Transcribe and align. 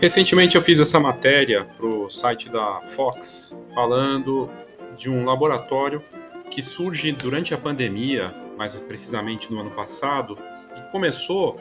Recentemente 0.00 0.56
eu 0.56 0.62
fiz 0.62 0.80
essa 0.80 0.98
matéria 0.98 1.66
para 1.76 1.86
o 1.86 2.08
site 2.08 2.48
da 2.48 2.80
Fox, 2.86 3.62
falando 3.74 4.48
de 4.96 5.10
um 5.10 5.26
laboratório 5.26 6.02
que 6.50 6.62
surge 6.62 7.12
durante 7.12 7.52
a 7.52 7.58
pandemia, 7.58 8.34
mais 8.56 8.80
precisamente 8.80 9.52
no 9.52 9.60
ano 9.60 9.70
passado, 9.72 10.38
e 10.74 10.80
que 10.80 10.90
começou 10.90 11.60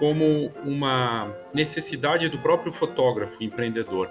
como 0.00 0.52
uma 0.64 1.32
necessidade 1.54 2.28
do 2.28 2.38
próprio 2.38 2.72
fotógrafo 2.72 3.44
empreendedor. 3.44 4.10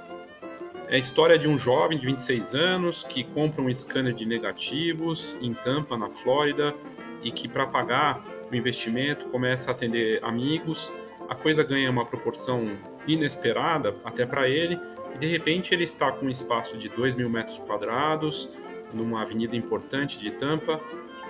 É 0.87 0.95
a 0.95 0.97
história 0.97 1.37
de 1.37 1.49
um 1.49 1.57
jovem 1.57 1.97
de 1.97 2.05
26 2.05 2.55
anos 2.55 3.03
que 3.03 3.25
compra 3.25 3.61
um 3.61 3.73
scanner 3.73 4.13
de 4.13 4.25
negativos 4.25 5.37
em 5.41 5.53
Tampa, 5.53 5.97
na 5.97 6.09
Flórida, 6.09 6.73
e 7.21 7.29
que, 7.29 7.45
para 7.45 7.67
pagar 7.67 8.23
o 8.49 8.55
investimento, 8.55 9.25
começa 9.27 9.69
a 9.69 9.73
atender 9.73 10.23
amigos. 10.23 10.93
A 11.27 11.35
coisa 11.35 11.61
ganha 11.61 11.91
uma 11.91 12.05
proporção 12.05 12.94
inesperada 13.07 13.95
até 14.03 14.25
para 14.25 14.47
ele, 14.47 14.79
e 15.13 15.17
de 15.17 15.27
repente 15.27 15.73
ele 15.73 15.83
está 15.83 16.11
com 16.11 16.25
um 16.25 16.29
espaço 16.29 16.77
de 16.77 16.89
2 16.89 17.15
mil 17.15 17.29
metros 17.29 17.59
quadrados, 17.59 18.51
numa 18.93 19.21
avenida 19.21 19.55
importante 19.55 20.19
de 20.19 20.31
Tampa, 20.31 20.79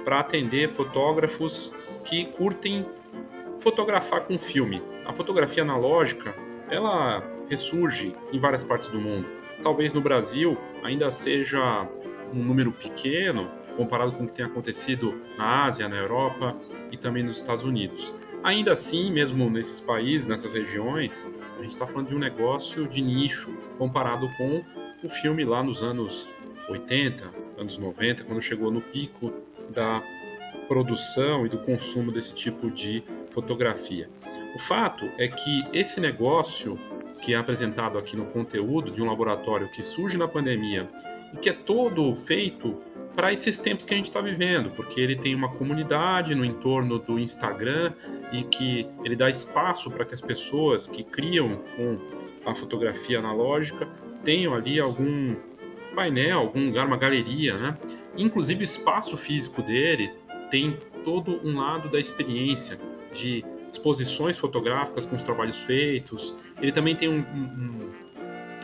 para 0.04 0.20
atender 0.20 0.70
fotógrafos 0.70 1.74
que 2.04 2.26
curtem 2.26 2.86
fotografar 3.58 4.22
com 4.22 4.38
filme. 4.38 4.82
A 5.06 5.14
fotografia 5.14 5.64
analógica, 5.64 6.36
ela 6.70 7.24
ressurge 7.50 8.16
em 8.32 8.40
várias 8.40 8.64
partes 8.64 8.90
do 8.90 9.00
mundo. 9.00 9.28
Talvez 9.62 9.94
no 9.94 10.02
Brasil 10.02 10.58
ainda 10.84 11.12
seja 11.12 11.88
um 12.34 12.44
número 12.44 12.72
pequeno 12.72 13.50
comparado 13.76 14.12
com 14.14 14.24
o 14.24 14.28
que 14.28 14.34
tem 14.34 14.46
acontecido 14.46 15.16
na 15.38 15.66
Ásia, 15.66 15.88
na 15.88 15.98
Europa 15.98 16.56
e 16.92 16.98
também 16.98 17.24
nos 17.24 17.38
Estados 17.38 17.64
Unidos. 17.64 18.14
Ainda 18.44 18.74
assim, 18.74 19.12
mesmo 19.12 19.50
nesses 19.50 19.82
países, 19.82 20.28
nessas 20.28 20.54
regiões, 20.54 21.30
gente 21.66 21.76
está 21.76 21.88
falando 21.88 22.08
de 22.08 22.16
um 22.16 22.20
negócio 22.20 22.88
de 22.88 23.02
nicho 23.02 23.58
comparado 23.78 24.30
com 24.38 24.64
o 25.04 25.10
filme 25.10 25.44
lá 25.44 25.62
nos 25.64 25.84
anos 25.84 26.30
80, 26.70 27.32
anos 27.58 27.78
90, 27.78 28.24
quando 28.24 28.42
chegou 28.42 28.72
no 28.72 28.82
pico 28.82 29.34
da 29.70 30.02
produção 30.68 31.46
e 31.46 31.50
do 31.50 31.60
consumo 31.60 32.12
desse 32.12 32.34
tipo 32.34 32.72
de 32.72 33.04
fotografia. 33.30 34.10
O 34.56 34.60
fato 34.60 35.06
é 35.18 35.28
que 35.28 35.64
esse 35.74 36.00
negócio 36.00 36.80
que 37.22 37.34
é 37.34 37.38
apresentado 37.38 37.98
aqui 37.98 38.16
no 38.16 38.26
conteúdo 38.26 38.92
de 38.92 39.02
um 39.02 39.06
laboratório 39.06 39.70
que 39.70 39.82
surge 39.82 40.18
na 40.18 40.28
pandemia 40.28 40.90
e 41.34 41.38
que 41.38 41.50
é 41.50 41.54
todo 41.54 42.14
feito 42.16 42.78
para 43.16 43.32
esses 43.32 43.58
tempos 43.58 43.86
que 43.86 43.94
a 43.94 43.98
gente 43.98 44.08
está 44.08 44.20
vivendo, 44.20 44.72
porque 44.72 45.00
ele 45.00 45.16
tem 45.16 45.34
uma 45.34 45.50
comunidade 45.50 46.36
no 46.36 46.44
entorno 46.44 47.00
do 47.00 47.18
Instagram 47.18 47.94
e 48.32 48.44
que 48.44 48.88
ele 49.04 49.16
dá 49.16 49.30
espaço 49.30 49.90
para 49.90 50.04
que 50.04 50.14
as 50.14 50.22
pessoas 50.22 50.88
que 50.88 51.04
criam 51.04 51.62
com 51.78 51.98
a 52.50 52.54
fotografia 52.54 53.20
analógica 53.20 53.88
tenham 54.24 54.54
ali 54.54 54.80
algum 54.80 55.36
painel, 55.96 56.40
algum 56.40 56.66
lugar, 56.66 56.86
uma 56.86 56.98
galeria, 56.98 57.58
né? 57.58 57.78
Inclusive 58.18 58.62
o 58.62 58.66
espaço 58.66 59.16
físico 59.16 59.62
dele 59.62 60.12
tem 60.52 60.78
todo 61.04 61.40
um 61.44 61.58
lado 61.58 61.90
da 61.90 62.00
experiência 62.00 62.78
de 63.14 63.46
exposições 63.72 64.38
fotográficas 64.38 65.06
com 65.06 65.16
os 65.16 65.24
trabalhos 65.24 65.64
feitos. 65.64 66.36
Ele 66.62 66.72
também 66.72 66.96
tem 66.96 67.08
um, 67.08 67.20
um, 67.20 67.92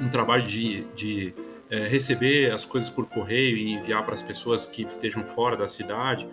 um 0.06 0.10
trabalho 0.10 0.44
de, 0.44 0.86
de 0.96 1.34
é, 1.72 1.88
receber 1.88 2.52
as 2.52 2.66
coisas 2.66 2.90
por 2.90 3.06
correio 3.06 3.56
e 3.56 3.74
enviar 3.74 4.04
para 4.04 4.14
as 4.14 4.22
pessoas 4.22 4.68
que 4.68 4.84
estejam 4.84 5.24
fora 5.24 5.56
da 5.56 5.68
cidade. 5.68 6.28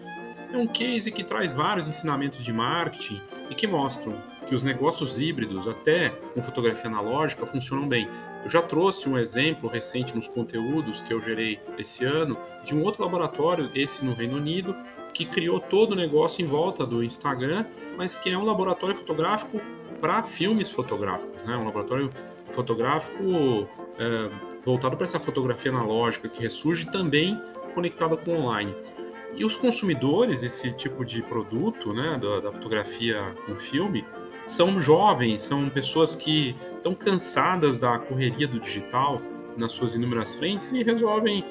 É 0.53 0.57
um 0.57 0.67
case 0.67 1.13
que 1.13 1.23
traz 1.23 1.53
vários 1.53 1.87
ensinamentos 1.87 2.43
de 2.43 2.53
marketing 2.53 3.21
e 3.49 3.55
que 3.55 3.67
mostram 3.67 4.21
que 4.47 4.55
os 4.55 4.63
negócios 4.63 5.21
híbridos, 5.21 5.69
até 5.69 6.09
com 6.35 6.43
fotografia 6.43 6.91
analógica, 6.91 7.45
funcionam 7.45 7.87
bem. 7.87 8.09
Eu 8.43 8.49
já 8.49 8.63
trouxe 8.63 9.09
um 9.09 9.19
exemplo 9.19 9.69
recente 9.69 10.15
nos 10.15 10.27
conteúdos 10.27 11.03
que 11.03 11.13
eu 11.13 11.21
gerei 11.21 11.61
esse 11.79 12.05
ano 12.05 12.37
de 12.65 12.75
um 12.75 12.83
outro 12.83 13.05
laboratório, 13.05 13.71
esse 13.75 14.05
no 14.05 14.15
Reino 14.15 14.39
Unido, 14.39 14.75
que 15.13 15.27
criou 15.27 15.61
todo 15.61 15.93
o 15.93 15.95
negócio 15.95 16.43
em 16.43 16.49
volta 16.49 16.87
do 16.87 17.05
Instagram, 17.05 17.67
mas 17.97 18.17
que 18.17 18.31
é 18.31 18.39
um 18.39 18.45
laboratório 18.45 18.97
fotográfico 18.97 19.61
para 20.01 20.23
filmes 20.23 20.71
fotográficos, 20.71 21.43
né? 21.45 21.57
Um 21.57 21.65
laboratório 21.65 22.11
fotográfico 22.51 23.69
é, 23.99 24.31
voltado 24.65 24.97
para 24.97 25.05
essa 25.05 25.21
fotografia 25.21 25.71
analógica 25.71 26.29
que 26.29 26.43
ressurge 26.43 26.91
também 26.91 27.41
conectada 27.75 28.17
com 28.17 28.33
online. 28.33 28.75
E 29.35 29.45
os 29.45 29.57
consumidores 29.57 30.41
desse 30.41 30.73
tipo 30.73 31.05
de 31.05 31.23
produto, 31.23 31.93
né, 31.93 32.19
da, 32.21 32.41
da 32.41 32.53
fotografia 32.53 33.35
com 33.47 33.57
filme, 33.57 34.05
são 34.45 34.81
jovens, 34.81 35.43
são 35.43 35.69
pessoas 35.69 36.17
que 36.17 36.57
estão 36.77 36.95
cansadas 36.95 37.77
da 37.77 37.99
correria 37.99 38.49
do 38.49 38.59
digital 38.59 39.21
nas 39.59 39.73
suas 39.73 39.95
inúmeras 39.95 40.35
frentes 40.35 40.73
e 40.73 40.83
resolvem 40.83 41.45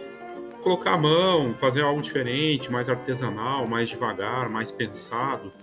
colocar 0.61 0.93
a 0.93 0.97
mão, 0.97 1.53
fazer 1.53 1.81
algo 1.81 2.01
diferente, 2.01 2.71
mais 2.71 2.89
artesanal, 2.89 3.67
mais 3.67 3.89
devagar, 3.89 4.49
mais 4.49 4.71
pensado, 4.71 5.53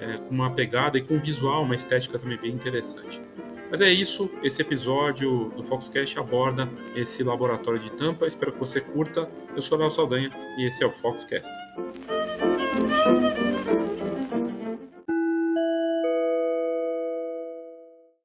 é, 0.00 0.18
com 0.18 0.30
uma 0.30 0.50
pegada 0.50 0.96
e 0.96 1.02
com 1.02 1.14
um 1.14 1.18
visual, 1.18 1.62
uma 1.62 1.74
estética 1.74 2.18
também 2.18 2.38
bem 2.38 2.52
interessante. 2.52 3.20
Mas 3.74 3.80
é 3.80 3.92
isso, 3.92 4.30
esse 4.40 4.62
episódio 4.62 5.48
do 5.56 5.64
Foxcast 5.64 6.16
aborda 6.16 6.70
esse 6.94 7.24
laboratório 7.24 7.80
de 7.80 7.90
tampa. 7.90 8.24
Espero 8.24 8.52
que 8.52 8.58
você 8.60 8.80
curta. 8.80 9.28
Eu 9.52 9.60
sou 9.60 9.76
Léo 9.76 9.90
Saldanha 9.90 10.30
e 10.56 10.64
esse 10.64 10.84
é 10.84 10.86
o 10.86 10.92
Foxcast. 10.92 11.50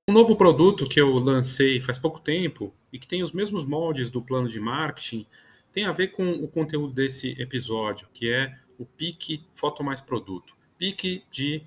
Um 0.07 0.13
novo 0.13 0.35
produto 0.38 0.88
que 0.88 1.01
eu 1.01 1.17
lancei 1.17 1.81
faz 1.81 1.97
pouco 1.97 2.19
tempo 2.19 2.71
e 2.93 2.99
que 2.99 3.07
tem 3.07 3.23
os 3.23 3.31
mesmos 3.31 3.65
moldes 3.65 4.11
do 4.11 4.21
plano 4.21 4.47
de 4.47 4.59
marketing 4.59 5.25
tem 5.71 5.85
a 5.85 5.91
ver 5.91 6.09
com 6.09 6.29
o 6.29 6.47
conteúdo 6.47 6.93
desse 6.93 7.31
episódio, 7.41 8.07
que 8.13 8.29
é 8.29 8.53
o 8.77 8.85
PIC 8.85 9.43
Foto 9.51 9.83
Mais 9.83 9.99
Produto. 9.99 10.55
PIC 10.77 11.23
de 11.31 11.63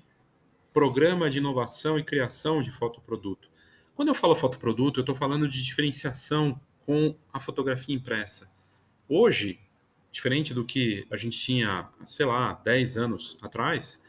Programa 0.71 1.29
de 1.29 1.39
Inovação 1.39 1.99
e 1.99 2.03
Criação 2.03 2.61
de 2.61 2.71
Fotoproduto. 2.71 3.51
Quando 3.95 4.07
eu 4.07 4.15
falo 4.15 4.35
fotoproduto, 4.35 4.99
eu 4.99 5.03
estou 5.03 5.15
falando 5.15 5.47
de 5.47 5.61
diferenciação 5.61 6.59
com 6.85 7.15
a 7.31 7.39
fotografia 7.39 7.95
impressa. 7.95 8.51
Hoje, 9.07 9.59
diferente 10.11 10.53
do 10.53 10.65
que 10.65 11.05
a 11.11 11.17
gente 11.17 11.39
tinha, 11.39 11.89
sei 12.03 12.25
lá, 12.25 12.53
10 12.53 12.97
anos 12.97 13.37
atrás, 13.41 14.03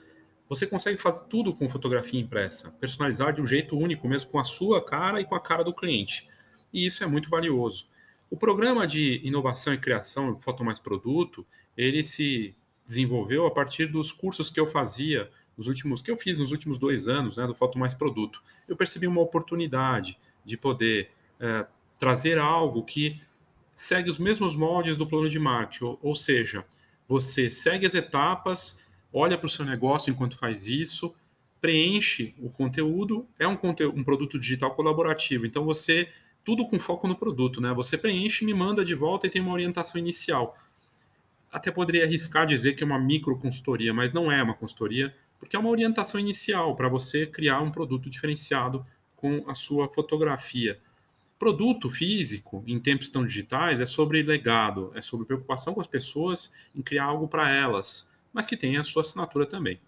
você 0.48 0.66
consegue 0.66 0.98
fazer 0.98 1.26
tudo 1.26 1.54
com 1.54 1.68
fotografia 1.68 2.20
impressa, 2.20 2.70
personalizar 2.80 3.34
de 3.34 3.42
um 3.42 3.46
jeito 3.46 3.76
único, 3.76 4.08
mesmo 4.08 4.30
com 4.30 4.38
a 4.38 4.44
sua 4.44 4.82
cara 4.82 5.20
e 5.20 5.24
com 5.24 5.34
a 5.34 5.40
cara 5.40 5.62
do 5.62 5.74
cliente. 5.74 6.26
E 6.72 6.86
isso 6.86 7.04
é 7.04 7.06
muito 7.06 7.28
valioso. 7.28 7.86
O 8.30 8.36
programa 8.38 8.86
de 8.86 9.20
inovação 9.22 9.74
e 9.74 9.78
criação 9.78 10.34
Foto 10.34 10.64
Mais 10.64 10.78
Produto, 10.78 11.46
ele 11.76 12.02
se 12.02 12.54
desenvolveu 12.84 13.46
a 13.46 13.50
partir 13.50 13.86
dos 13.86 14.12
cursos 14.12 14.50
que 14.50 14.60
eu 14.60 14.66
fazia 14.66 15.30
nos 15.56 15.68
últimos 15.68 16.02
que 16.02 16.10
eu 16.10 16.16
fiz 16.16 16.36
nos 16.36 16.52
últimos 16.52 16.78
dois 16.78 17.06
anos, 17.08 17.36
né, 17.36 17.46
do 17.46 17.54
Foto 17.54 17.78
Mais 17.78 17.94
Produto, 17.94 18.42
eu 18.66 18.76
percebi 18.76 19.06
uma 19.06 19.20
oportunidade 19.20 20.18
de 20.44 20.56
poder 20.56 21.10
é, 21.38 21.66
trazer 21.98 22.38
algo 22.38 22.82
que 22.82 23.20
segue 23.76 24.10
os 24.10 24.18
mesmos 24.18 24.54
moldes 24.54 24.96
do 24.96 25.06
plano 25.06 25.28
de 25.28 25.38
marketing, 25.38 25.84
ou, 25.84 25.98
ou 26.02 26.14
seja, 26.14 26.64
você 27.06 27.50
segue 27.50 27.86
as 27.86 27.94
etapas, 27.94 28.88
olha 29.12 29.38
para 29.38 29.46
o 29.46 29.50
seu 29.50 29.64
negócio 29.64 30.10
enquanto 30.10 30.36
faz 30.36 30.66
isso, 30.66 31.14
preenche 31.60 32.34
o 32.38 32.50
conteúdo, 32.50 33.26
é 33.38 33.46
um, 33.46 33.56
conteúdo, 33.56 33.98
um 33.98 34.04
produto 34.04 34.38
digital 34.38 34.74
colaborativo, 34.74 35.46
então 35.46 35.64
você 35.64 36.08
tudo 36.44 36.66
com 36.66 36.78
foco 36.78 37.08
no 37.08 37.16
produto, 37.16 37.58
né? 37.58 37.72
Você 37.72 37.96
preenche, 37.96 38.44
me 38.44 38.52
manda 38.52 38.84
de 38.84 38.94
volta 38.94 39.26
e 39.26 39.30
tem 39.30 39.40
uma 39.40 39.54
orientação 39.54 39.98
inicial. 39.98 40.54
Até 41.54 41.70
poderia 41.70 42.02
arriscar 42.02 42.48
dizer 42.48 42.72
que 42.72 42.82
é 42.82 42.86
uma 42.86 42.98
micro 42.98 43.38
consultoria, 43.38 43.94
mas 43.94 44.12
não 44.12 44.30
é 44.30 44.42
uma 44.42 44.54
consultoria 44.54 45.14
porque 45.38 45.54
é 45.54 45.58
uma 45.58 45.70
orientação 45.70 46.18
inicial 46.18 46.74
para 46.74 46.88
você 46.88 47.28
criar 47.28 47.60
um 47.60 47.70
produto 47.70 48.10
diferenciado 48.10 48.84
com 49.14 49.48
a 49.48 49.54
sua 49.54 49.88
fotografia. 49.88 50.80
Produto 51.38 51.88
físico, 51.88 52.64
em 52.66 52.80
tempos 52.80 53.08
tão 53.08 53.24
digitais, 53.24 53.78
é 53.78 53.86
sobre 53.86 54.20
legado, 54.20 54.90
é 54.96 55.00
sobre 55.00 55.26
preocupação 55.26 55.74
com 55.74 55.80
as 55.80 55.86
pessoas 55.86 56.52
em 56.74 56.82
criar 56.82 57.04
algo 57.04 57.28
para 57.28 57.48
elas, 57.48 58.12
mas 58.32 58.46
que 58.46 58.56
tenha 58.56 58.80
a 58.80 58.84
sua 58.84 59.02
assinatura 59.02 59.46
também. 59.46 59.78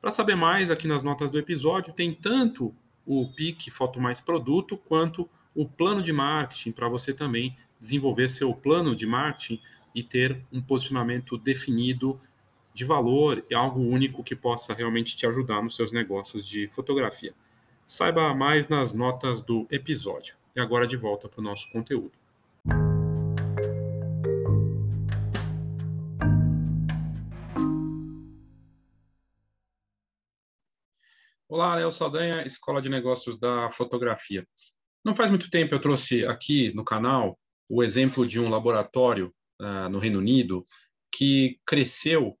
Para 0.00 0.10
saber 0.10 0.34
mais, 0.34 0.68
aqui 0.68 0.88
nas 0.88 1.04
notas 1.04 1.30
do 1.30 1.38
episódio 1.38 1.92
tem 1.92 2.12
tanto 2.12 2.74
o 3.06 3.28
PIC 3.28 3.70
Foto 3.70 4.00
Mais 4.00 4.20
Produto 4.20 4.76
quanto 4.76 5.30
o 5.54 5.64
plano 5.68 6.02
de 6.02 6.12
marketing 6.12 6.72
para 6.72 6.88
você 6.88 7.14
também 7.14 7.56
desenvolver 7.78 8.28
seu 8.28 8.52
plano 8.52 8.96
de 8.96 9.06
marketing 9.06 9.60
e 9.94 10.02
ter 10.02 10.44
um 10.52 10.60
posicionamento 10.60 11.38
definido 11.38 12.20
de 12.74 12.84
valor 12.84 13.44
e 13.48 13.54
algo 13.54 13.80
único 13.80 14.24
que 14.24 14.34
possa 14.34 14.74
realmente 14.74 15.16
te 15.16 15.26
ajudar 15.26 15.62
nos 15.62 15.76
seus 15.76 15.92
negócios 15.92 16.46
de 16.46 16.66
fotografia. 16.68 17.32
Saiba 17.86 18.34
mais 18.34 18.66
nas 18.66 18.92
notas 18.92 19.40
do 19.40 19.66
episódio. 19.70 20.36
E 20.56 20.60
agora 20.60 20.86
de 20.86 20.96
volta 20.96 21.28
para 21.28 21.40
o 21.40 21.44
nosso 21.44 21.70
conteúdo. 21.70 22.12
Olá, 31.48 31.76
Léo 31.76 31.92
Saldanha, 31.92 32.44
Escola 32.44 32.82
de 32.82 32.88
Negócios 32.88 33.38
da 33.38 33.70
Fotografia. 33.70 34.44
Não 35.04 35.14
faz 35.14 35.30
muito 35.30 35.48
tempo 35.50 35.74
eu 35.74 35.80
trouxe 35.80 36.26
aqui 36.26 36.74
no 36.74 36.84
canal 36.84 37.38
o 37.68 37.82
exemplo 37.82 38.26
de 38.26 38.40
um 38.40 38.48
laboratório 38.48 39.32
no 39.90 39.98
Reino 39.98 40.18
Unido 40.18 40.64
que 41.16 41.60
cresceu 41.64 42.36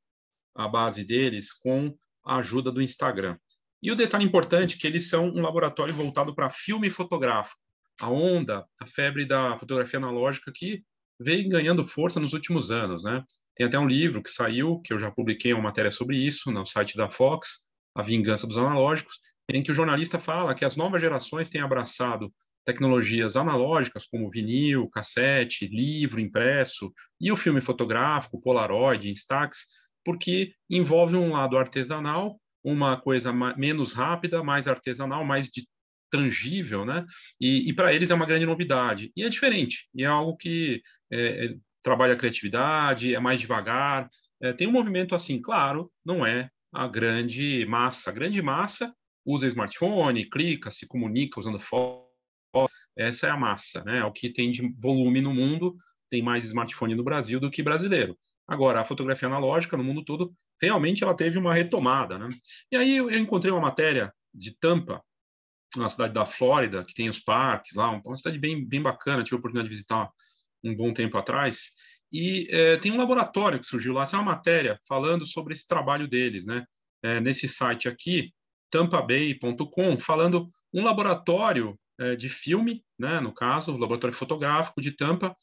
a 0.54 0.68
base 0.68 1.04
deles 1.04 1.52
com 1.52 1.96
a 2.24 2.36
ajuda 2.36 2.70
do 2.70 2.82
Instagram. 2.82 3.38
E 3.82 3.90
o 3.90 3.96
detalhe 3.96 4.24
importante 4.24 4.76
é 4.76 4.78
que 4.78 4.86
eles 4.86 5.08
são 5.08 5.28
um 5.28 5.42
laboratório 5.42 5.94
voltado 5.94 6.34
para 6.34 6.50
filme 6.50 6.88
fotográfico. 6.90 7.60
A 8.00 8.08
onda, 8.08 8.66
a 8.80 8.86
febre 8.86 9.24
da 9.24 9.58
fotografia 9.58 9.98
analógica 9.98 10.50
que 10.52 10.82
veio 11.20 11.48
ganhando 11.48 11.84
força 11.84 12.18
nos 12.18 12.32
últimos 12.32 12.70
anos, 12.70 13.04
né? 13.04 13.22
Tem 13.54 13.66
até 13.66 13.78
um 13.78 13.86
livro 13.86 14.22
que 14.22 14.30
saiu, 14.30 14.80
que 14.80 14.92
eu 14.92 14.98
já 14.98 15.10
publiquei 15.10 15.52
uma 15.52 15.62
matéria 15.62 15.90
sobre 15.90 16.16
isso 16.16 16.50
no 16.50 16.66
site 16.66 16.96
da 16.96 17.08
Fox, 17.08 17.66
A 17.94 18.02
Vingança 18.02 18.46
dos 18.46 18.58
Analógicos, 18.58 19.20
em 19.48 19.62
que 19.62 19.70
o 19.70 19.74
jornalista 19.74 20.18
fala 20.18 20.54
que 20.54 20.64
as 20.64 20.74
novas 20.74 21.00
gerações 21.00 21.48
têm 21.48 21.60
abraçado 21.60 22.32
tecnologias 22.64 23.36
analógicas 23.36 24.06
como 24.06 24.30
vinil, 24.30 24.88
cassete, 24.88 25.66
livro 25.66 26.20
impresso 26.20 26.92
e 27.20 27.30
o 27.30 27.36
filme 27.36 27.60
fotográfico, 27.60 28.40
Polaroid, 28.40 29.10
Instax, 29.10 29.66
porque 30.04 30.52
envolve 30.68 31.16
um 31.16 31.32
lado 31.32 31.56
artesanal, 31.56 32.40
uma 32.62 32.96
coisa 32.96 33.32
menos 33.56 33.92
rápida, 33.92 34.42
mais 34.42 34.66
artesanal, 34.66 35.24
mais 35.24 35.48
de 35.48 35.66
tangível, 36.10 36.84
né? 36.84 37.04
E, 37.40 37.68
e 37.68 37.72
para 37.74 37.92
eles 37.92 38.10
é 38.10 38.14
uma 38.14 38.26
grande 38.26 38.46
novidade. 38.46 39.10
E 39.16 39.24
é 39.24 39.28
diferente, 39.28 39.88
e 39.94 40.04
é 40.04 40.06
algo 40.06 40.36
que 40.36 40.82
é, 41.10 41.46
é, 41.46 41.56
trabalha 41.82 42.14
a 42.14 42.16
criatividade, 42.16 43.14
é 43.14 43.18
mais 43.18 43.40
devagar. 43.40 44.08
É, 44.40 44.52
tem 44.52 44.66
um 44.66 44.72
movimento 44.72 45.14
assim, 45.14 45.40
claro, 45.40 45.90
não 46.04 46.24
é 46.24 46.48
a 46.72 46.86
grande 46.88 47.66
massa. 47.66 48.10
A 48.10 48.12
grande 48.12 48.40
massa 48.40 48.94
usa 49.24 49.46
smartphone, 49.46 50.28
clica, 50.28 50.70
se 50.70 50.86
comunica 50.86 51.40
usando 51.40 51.58
foto. 51.58 52.03
Essa 52.96 53.26
é 53.26 53.30
a 53.30 53.36
massa, 53.36 53.82
né? 53.84 53.98
É 53.98 54.04
o 54.04 54.12
que 54.12 54.30
tem 54.30 54.50
de 54.50 54.72
volume 54.76 55.20
no 55.20 55.34
mundo. 55.34 55.76
Tem 56.10 56.22
mais 56.22 56.44
smartphone 56.44 56.94
no 56.94 57.04
Brasil 57.04 57.40
do 57.40 57.50
que 57.50 57.62
brasileiro. 57.62 58.16
Agora, 58.46 58.80
a 58.80 58.84
fotografia 58.84 59.26
analógica 59.26 59.76
no 59.76 59.84
mundo 59.84 60.04
todo, 60.04 60.34
realmente 60.60 61.02
ela 61.02 61.16
teve 61.16 61.38
uma 61.38 61.54
retomada, 61.54 62.18
né? 62.18 62.28
E 62.70 62.76
aí 62.76 62.96
eu 62.96 63.10
encontrei 63.10 63.52
uma 63.52 63.60
matéria 63.60 64.12
de 64.32 64.56
Tampa, 64.58 65.02
uma 65.76 65.88
cidade 65.88 66.12
da 66.12 66.26
Flórida, 66.26 66.84
que 66.84 66.94
tem 66.94 67.08
os 67.08 67.18
parques 67.18 67.74
lá, 67.74 67.90
uma 67.90 68.16
cidade 68.16 68.38
bem, 68.38 68.64
bem 68.64 68.82
bacana, 68.82 69.22
tive 69.22 69.36
a 69.36 69.38
oportunidade 69.38 69.68
de 69.68 69.74
visitar 69.74 70.10
um 70.62 70.74
bom 70.74 70.92
tempo 70.92 71.16
atrás, 71.18 71.72
e 72.12 72.46
é, 72.50 72.76
tem 72.76 72.92
um 72.92 72.96
laboratório 72.96 73.58
que 73.58 73.66
surgiu 73.66 73.92
lá, 73.94 74.02
essa 74.02 74.16
é 74.16 74.20
uma 74.20 74.32
matéria 74.36 74.78
falando 74.86 75.24
sobre 75.24 75.52
esse 75.52 75.66
trabalho 75.66 76.06
deles, 76.06 76.46
né? 76.46 76.64
É, 77.02 77.20
nesse 77.20 77.48
site 77.48 77.88
aqui, 77.88 78.32
tampabay.com, 78.70 79.98
falando 79.98 80.48
um 80.72 80.84
laboratório 80.84 81.78
de 82.18 82.28
filme, 82.28 82.84
né, 82.98 83.20
no 83.20 83.32
caso, 83.32 83.72
o 83.72 83.76
laboratório 83.76 84.16
fotográfico 84.16 84.80
de 84.80 84.92
Tampa, 84.92 85.34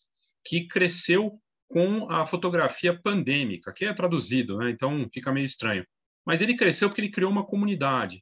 que 0.46 0.68
cresceu 0.68 1.40
com 1.68 2.10
a 2.12 2.26
fotografia 2.26 3.00
pandêmica, 3.00 3.72
que 3.72 3.86
é 3.86 3.94
traduzido, 3.94 4.58
né, 4.58 4.70
então 4.70 5.08
fica 5.14 5.32
meio 5.32 5.46
estranho. 5.46 5.86
Mas 6.26 6.42
ele 6.42 6.56
cresceu 6.56 6.90
porque 6.90 7.02
ele 7.02 7.12
criou 7.12 7.32
uma 7.32 7.46
comunidade 7.46 8.22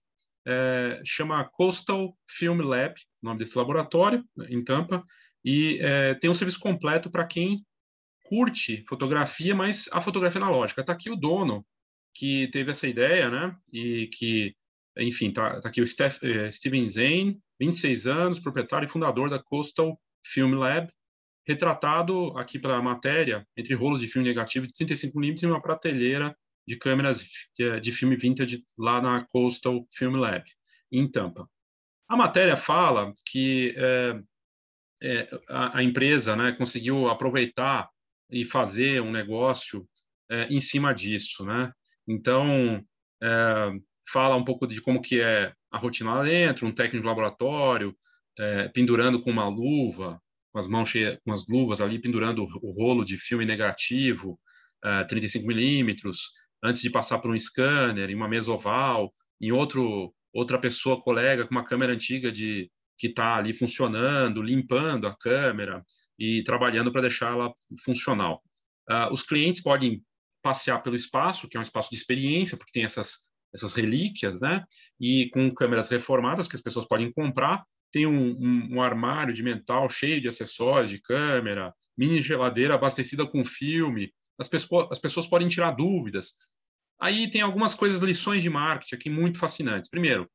é, 0.50 1.02
chama 1.06 1.48
Coastal 1.52 2.18
Film 2.28 2.62
Lab, 2.62 2.96
o 3.22 3.26
nome 3.26 3.40
desse 3.40 3.58
laboratório, 3.58 4.24
em 4.50 4.64
Tampa, 4.64 5.04
e 5.46 5.78
é, 5.81 6.16
tem 6.16 6.30
um 6.30 6.34
serviço 6.34 6.60
completo 6.60 7.12
para 7.12 7.26
quem 7.26 7.64
curte 8.24 8.84
fotografia, 8.88 9.56
mas 9.56 9.88
a 9.92 10.02
fotografia 10.02 10.42
analógica. 10.42 10.81
Está 10.81 10.94
aqui 10.94 11.10
o 11.10 11.16
dono 11.16 11.66
que 12.14 12.48
teve 12.48 12.72
essa 12.72 12.88
ideia, 12.88 13.30
né? 13.30 13.56
E 13.72 14.08
que, 14.08 14.56
enfim, 14.98 15.30
está 15.30 15.62
tá 15.62 15.70
aqui 15.70 15.81
o 15.81 15.88
Steph, 15.88 16.20
Steven 16.52 16.90
Zane, 16.90 17.40
26 17.59 18.07
anos, 18.07 18.39
proprietário 18.39 18.85
e 18.85 18.89
fundador 18.89 19.29
da 19.29 19.39
Coastal 19.39 20.00
Film 20.25 20.56
Lab, 20.56 20.91
retratado 21.47 22.38
aqui 22.38 22.59
para 22.59 22.77
a 22.77 22.81
matéria 22.81 23.47
entre 23.57 23.73
rolos 23.73 24.00
de 24.00 24.07
filme 24.07 24.27
negativo 24.27 24.67
de 24.67 24.73
35mm 24.73 25.44
e 25.44 25.45
uma 25.45 25.61
prateleira 25.61 26.35
de 26.67 26.77
câmeras 26.77 27.27
de 27.81 27.91
filme 27.91 28.15
vintage 28.15 28.63
lá 28.77 29.01
na 29.01 29.25
Coastal 29.25 29.83
Film 29.91 30.17
Lab, 30.17 30.44
em 30.91 31.09
Tampa. 31.09 31.50
A 32.07 32.15
matéria 32.15 32.56
fala 32.56 33.11
que 33.25 33.73
é, 33.75 34.21
é, 35.01 35.29
a, 35.47 35.79
a, 35.79 35.83
empresa 35.83 36.35
né, 36.35 36.51
conseguiu 36.51 37.07
aproveitar 37.07 37.89
e 38.29 38.45
fazer 38.45 39.01
um 39.01 39.11
negócio 39.11 39.88
é, 40.29 40.47
em 40.47 40.61
cima 40.61 40.94
disso. 40.94 41.44
Né? 41.45 41.71
Então, 42.07 42.83
é, 43.21 43.71
fala 44.07 44.35
um 44.35 44.44
pouco 44.44 44.67
de 44.67 44.81
como 44.81 45.01
que 45.01 45.19
é 45.19 45.53
a 45.71 45.77
rotina 45.77 46.13
lá 46.16 46.24
dentro, 46.24 46.68
um 46.68 46.71
técnico 46.71 47.01
de 47.01 47.07
laboratório, 47.07 47.95
é, 48.38 48.68
pendurando 48.69 49.19
com 49.19 49.31
uma 49.31 49.48
luva, 49.48 50.21
com 50.51 50.60
as 50.60 50.68
mãos 50.68 50.89
cheias, 50.89 51.18
com 51.24 51.31
as 51.31 51.48
luvas 51.48 51.81
ali, 51.81 52.00
pendurando 52.00 52.44
o, 52.44 52.71
rolo 52.71 53.04
de 53.04 53.18
filme 53.18 53.45
negativo, 53.45 54.39
35 55.07 55.44
é, 55.44 55.48
milímetros, 55.48 56.31
antes 56.63 56.81
de 56.81 56.89
passar 56.89 57.19
por 57.19 57.31
um 57.31 57.38
scanner, 57.38 58.10
em 58.10 58.16
uma 58.16 58.27
mesa 58.27 58.51
oval, 58.51 59.12
em 59.39 59.51
outro 59.51 60.13
outra 60.31 60.60
pessoa, 60.60 61.01
colega, 61.01 61.45
com 61.45 61.51
uma 61.51 61.63
câmera 61.63 61.92
antiga 61.92 62.31
de 62.31 62.69
que 62.98 63.07
está 63.07 63.36
ali 63.36 63.54
funcionando, 63.54 64.42
limpando 64.42 65.07
a 65.07 65.16
câmera 65.16 65.83
e 66.18 66.44
trabalhando 66.44 66.92
para 66.92 67.01
deixá-la 67.01 67.51
funcional. 67.83 68.44
Uh, 68.89 69.12
os 69.12 69.24
clientes 69.24 69.62
podem 69.62 70.04
passear 70.42 70.83
pelo 70.83 70.95
espaço, 70.95 71.48
que 71.48 71.57
é 71.57 71.60
um 71.60 71.63
espaço 71.63 71.89
de 71.89 71.95
experiência, 71.95 72.57
porque 72.57 72.74
tem 72.74 72.83
essas 72.83 73.29
essas 73.54 73.74
relíquias, 73.74 74.42
né? 74.42 74.63
E 75.00 75.30
com 75.30 75.54
câmeras 75.54 75.90
reformadas 75.90 76.48
que 76.48 76.56
as 76.56 76.62
pessoas 76.62 76.88
podem 76.88 77.12
comprar, 77.12 77.63
tem 77.92 78.06
um, 78.06 78.31
um, 78.31 78.75
um 78.75 78.81
armário 78.81 79.34
de 79.34 79.44
mental 79.44 79.90
cheio 79.90 80.22
de 80.22 80.28
acessórios 80.28 80.92
de 80.92 81.01
câmera, 81.01 81.74
mini 81.98 82.22
geladeira 82.22 82.75
abastecida 82.75 83.25
com 83.25 83.44
filme, 83.44 84.13
as 84.40 84.48
pessoas, 84.48 84.88
as 84.92 85.00
pessoas 85.00 85.28
podem 85.28 85.48
tirar 85.48 85.72
dúvidas. 85.72 86.34
Aí 87.00 87.30
tem 87.30 87.42
algumas 87.42 87.75
coisas, 87.75 88.00
lições 88.01 88.44
de 88.44 88.50
marketing 88.50 88.96
aqui 88.96 89.10
muito 89.10 89.38
fascinantes. 89.38 89.90
Primeiro, 89.90 90.30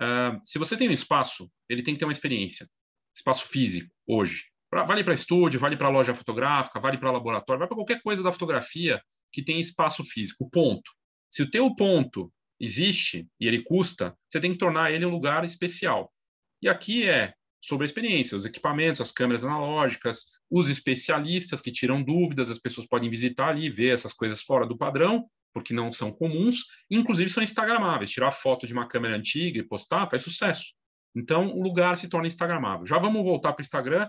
uh, 0.00 0.38
se 0.44 0.58
você 0.58 0.76
tem 0.76 0.88
um 0.88 0.92
espaço, 0.92 1.50
ele 1.68 1.82
tem 1.82 1.94
que 1.94 2.00
ter 2.00 2.06
uma 2.06 2.12
experiência. 2.12 2.68
Espaço 3.14 3.46
físico, 3.48 3.90
hoje. 4.06 4.44
Pra, 4.70 4.84
vale 4.84 5.02
para 5.02 5.14
estúdio, 5.14 5.58
vale 5.58 5.76
para 5.76 5.88
loja 5.88 6.14
fotográfica, 6.14 6.78
vale 6.78 6.98
para 6.98 7.10
laboratório, 7.10 7.58
vale 7.58 7.68
para 7.68 7.76
qualquer 7.76 8.02
coisa 8.02 8.22
da 8.22 8.30
fotografia 8.30 9.00
que 9.32 9.42
tem 9.42 9.58
espaço 9.58 10.04
físico. 10.04 10.48
Ponto. 10.50 10.90
Se 11.30 11.42
o 11.42 11.50
teu 11.50 11.74
ponto 11.74 12.32
existe 12.60 13.28
e 13.40 13.46
ele 13.46 13.62
custa, 13.62 14.16
você 14.28 14.40
tem 14.40 14.52
que 14.52 14.58
tornar 14.58 14.92
ele 14.92 15.06
um 15.06 15.10
lugar 15.10 15.44
especial. 15.44 16.12
E 16.60 16.68
aqui 16.68 17.06
é 17.06 17.34
sobre 17.60 17.84
a 17.84 17.86
experiência, 17.86 18.36
os 18.36 18.44
equipamentos, 18.44 19.00
as 19.00 19.10
câmeras 19.10 19.44
analógicas, 19.44 20.38
os 20.50 20.70
especialistas 20.70 21.60
que 21.60 21.72
tiram 21.72 22.02
dúvidas, 22.02 22.50
as 22.50 22.58
pessoas 22.58 22.86
podem 22.86 23.10
visitar 23.10 23.48
ali, 23.48 23.68
ver 23.68 23.92
essas 23.92 24.12
coisas 24.12 24.42
fora 24.42 24.66
do 24.66 24.76
padrão, 24.76 25.28
porque 25.52 25.74
não 25.74 25.90
são 25.90 26.12
comuns, 26.12 26.64
inclusive 26.90 27.28
são 27.28 27.42
instagramáveis. 27.42 28.10
Tirar 28.10 28.30
foto 28.30 28.66
de 28.66 28.72
uma 28.72 28.86
câmera 28.86 29.16
antiga 29.16 29.58
e 29.58 29.62
postar 29.62 30.08
faz 30.08 30.22
sucesso. 30.22 30.74
Então, 31.14 31.48
o 31.50 31.62
lugar 31.62 31.96
se 31.96 32.08
torna 32.08 32.26
instagramável. 32.26 32.86
Já 32.86 32.98
vamos 32.98 33.24
voltar 33.24 33.52
para 33.52 33.62
o 33.62 33.64
Instagram, 33.64 34.08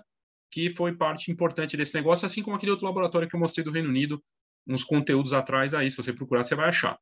que 0.52 0.70
foi 0.70 0.96
parte 0.96 1.32
importante 1.32 1.78
desse 1.78 1.96
negócio, 1.96 2.26
assim 2.26 2.44
como 2.44 2.56
aquele 2.56 2.72
outro 2.72 2.86
laboratório 2.86 3.28
que 3.28 3.36
eu 3.36 3.40
mostrei 3.40 3.64
do 3.64 3.72
Reino 3.72 3.90
Unido, 3.90 4.24
uns 4.68 4.84
conteúdos 4.84 5.34
atrás 5.34 5.74
aí, 5.74 5.90
se 5.90 5.98
você 5.98 6.14
procurar, 6.14 6.44
você 6.44 6.56
vai 6.56 6.70
achar. 6.70 7.00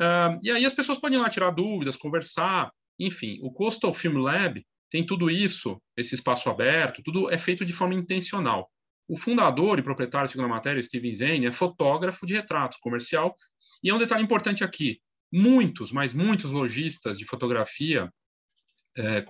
Uh, 0.00 0.38
e 0.42 0.50
aí 0.50 0.64
as 0.64 0.74
pessoas 0.74 0.98
podem 0.98 1.18
ir 1.18 1.22
lá 1.22 1.28
tirar 1.28 1.50
dúvidas, 1.50 1.96
conversar, 1.96 2.72
enfim. 2.98 3.38
O 3.42 3.52
Coastal 3.52 3.92
Film 3.92 4.18
Lab 4.18 4.64
tem 4.90 5.04
tudo 5.04 5.30
isso, 5.30 5.80
esse 5.96 6.14
espaço 6.14 6.48
aberto, 6.48 7.02
tudo 7.02 7.30
é 7.30 7.38
feito 7.38 7.64
de 7.64 7.72
forma 7.72 7.94
intencional. 7.94 8.70
O 9.08 9.18
fundador 9.18 9.78
e 9.78 9.82
proprietário, 9.82 10.28
segundo 10.28 10.46
a 10.46 10.48
matéria, 10.48 10.82
Steven 10.82 11.14
Zane, 11.14 11.46
é 11.46 11.52
fotógrafo 11.52 12.24
de 12.24 12.34
retratos 12.34 12.78
comercial. 12.78 13.34
E 13.82 13.90
é 13.90 13.94
um 13.94 13.98
detalhe 13.98 14.22
importante 14.22 14.64
aqui: 14.64 15.00
muitos, 15.32 15.92
mas 15.92 16.12
muitos 16.12 16.50
lojistas 16.52 17.18
de 17.18 17.24
fotografia 17.24 18.10
é, 18.96 19.24